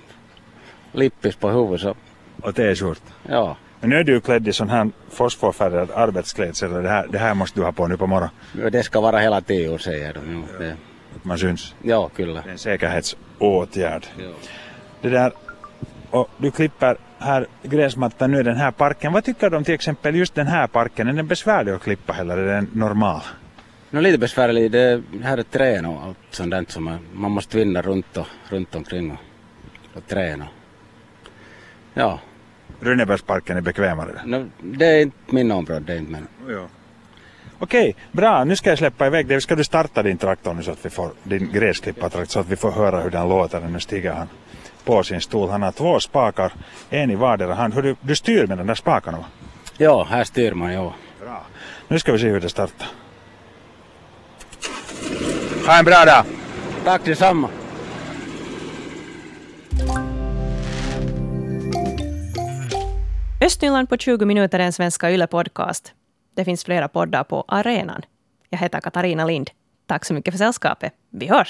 lippis 0.92 1.36
på 1.36 1.50
huvudet 1.50 1.80
så. 1.80 1.94
Och 2.42 2.54
t-skjorta? 2.54 3.12
Ja. 3.28 3.56
Men 3.80 3.90
nu 3.90 3.96
är 3.96 4.04
du 4.04 4.12
ju 4.12 4.20
klädd 4.20 4.48
i 4.48 4.52
sån 4.52 4.68
här 4.68 4.90
fosforfärgad 5.10 5.90
arbetsklädsel 5.94 6.72
det 6.72 6.88
här, 6.88 7.06
det 7.10 7.18
här 7.18 7.34
måste 7.34 7.60
du 7.60 7.64
ha 7.64 7.72
på 7.72 7.86
nu 7.86 7.96
på 7.96 8.06
morgonen. 8.06 8.30
Det 8.72 8.82
ska 8.82 9.00
vara 9.00 9.18
hela 9.18 9.40
tiden 9.40 9.78
säger 9.78 10.12
de. 10.12 10.44
Ja, 10.60 10.72
man 11.22 11.38
syns? 11.38 11.74
Ja, 11.82 12.08
kyllä. 12.16 12.40
Det 12.44 12.48
är 12.48 12.52
en 12.52 12.58
säkerhetsåtgärd. 12.58 14.06
Ja. 14.18 14.24
Det 15.00 15.08
där, 15.08 15.32
och 16.10 16.30
du 16.38 16.50
klipper 16.50 16.96
här 17.18 17.46
gräsmattan 17.62 18.30
nu 18.30 18.40
i 18.40 18.42
den 18.42 18.56
här 18.56 18.70
parken. 18.70 19.12
Vad 19.12 19.24
tycker 19.24 19.50
du 19.50 19.56
om 19.56 19.64
till 19.64 19.74
exempel 19.74 20.16
just 20.16 20.34
den 20.34 20.46
här 20.46 20.66
parken? 20.66 21.08
Är 21.08 21.12
den 21.12 21.26
besvärlig 21.26 21.72
att 21.72 21.82
klippa 21.82 22.14
eller 22.16 22.36
är 22.36 22.54
den 22.54 22.70
normal? 22.72 23.20
No, 23.90 24.00
lite 24.00 24.18
besvärlig. 24.18 24.70
Det 24.70 25.02
här 25.22 25.38
är 25.38 25.42
trän 25.42 25.86
och 25.86 26.02
allt 26.02 26.18
sånt 26.30 26.50
där 26.50 26.64
som 26.68 26.84
man, 26.84 26.98
man 27.12 27.30
måste 27.30 27.56
vinna 27.56 27.82
runt, 27.82 28.16
och, 28.16 28.26
runt 28.48 28.74
omkring 28.74 29.10
och, 29.10 29.18
och 29.94 30.06
träna. 30.06 30.46
Ja. 31.94 32.20
Rönnebergsparken 32.80 33.56
är 33.56 33.60
bekvämare? 33.60 34.20
No, 34.24 34.48
det 34.60 34.86
är 34.86 35.02
inte 35.02 35.16
min 35.26 35.50
område, 35.52 35.80
det 35.80 35.92
är 35.92 35.96
inte 35.96 36.12
men. 36.12 36.28
Ja. 36.48 36.68
Okej, 37.58 37.96
bra. 38.12 38.44
Nu 38.44 38.56
ska 38.56 38.70
jag 38.70 38.78
släppa 38.78 39.06
iväg 39.06 39.26
dig. 39.26 39.40
Ska 39.40 39.56
du 39.56 39.64
starta 39.64 40.02
din 40.02 40.18
traktor 40.18 40.54
nu 40.54 40.62
så 40.62 40.70
att 40.70 40.86
vi 40.86 40.90
får 40.90 41.10
din 41.22 41.52
gräsklippartraktor 41.52 42.32
så 42.32 42.40
att 42.40 42.48
vi 42.48 42.56
får 42.56 42.70
höra 42.70 43.00
hur 43.00 43.10
den 43.10 43.28
låter. 43.28 43.60
Nu 43.60 43.80
stiger 43.80 44.12
han 44.12 44.28
på 44.84 45.02
sin 45.02 45.20
stol. 45.20 45.48
Han 45.48 45.62
har 45.62 45.72
två 45.72 46.00
spakar, 46.00 46.52
en 46.90 47.10
i 47.10 47.14
vardera 47.14 47.54
hand. 47.54 47.74
Hur 47.74 47.82
du, 47.82 47.96
du 48.00 48.16
styr 48.16 48.46
med 48.46 48.58
de 48.58 48.66
där 48.66 48.74
spakarna 48.74 49.18
va? 49.18 49.24
Ja, 49.76 50.06
här 50.10 50.24
styr 50.24 50.52
man, 50.52 50.72
ja. 50.72 50.94
Bra. 51.20 51.46
Nu 51.88 51.98
ska 51.98 52.12
vi 52.12 52.18
se 52.18 52.28
hur 52.28 52.40
det 52.40 52.48
startar. 52.48 52.88
Ha 55.68 55.78
en 55.78 55.84
bra 55.84 56.04
dag! 56.04 56.24
Tack 56.84 57.04
detsamma. 57.04 57.48
Östnyland 63.40 63.88
på 63.88 63.96
20 63.96 64.24
minuter 64.24 64.58
är 64.58 64.64
en 64.64 64.72
svenska 64.72 65.10
Yle-podcast. 65.10 65.92
Det 66.36 66.44
finns 66.44 66.64
flera 66.64 66.88
poddar 66.88 67.24
på 67.24 67.44
arenan. 67.48 68.02
Jag 68.50 68.58
heter 68.58 68.80
Katarina 68.80 69.24
Lind. 69.24 69.50
Tack 69.86 70.04
så 70.04 70.14
mycket 70.14 70.34
för 70.34 70.38
sällskapet. 70.38 70.92
Vi 71.10 71.26
hörs! 71.26 71.46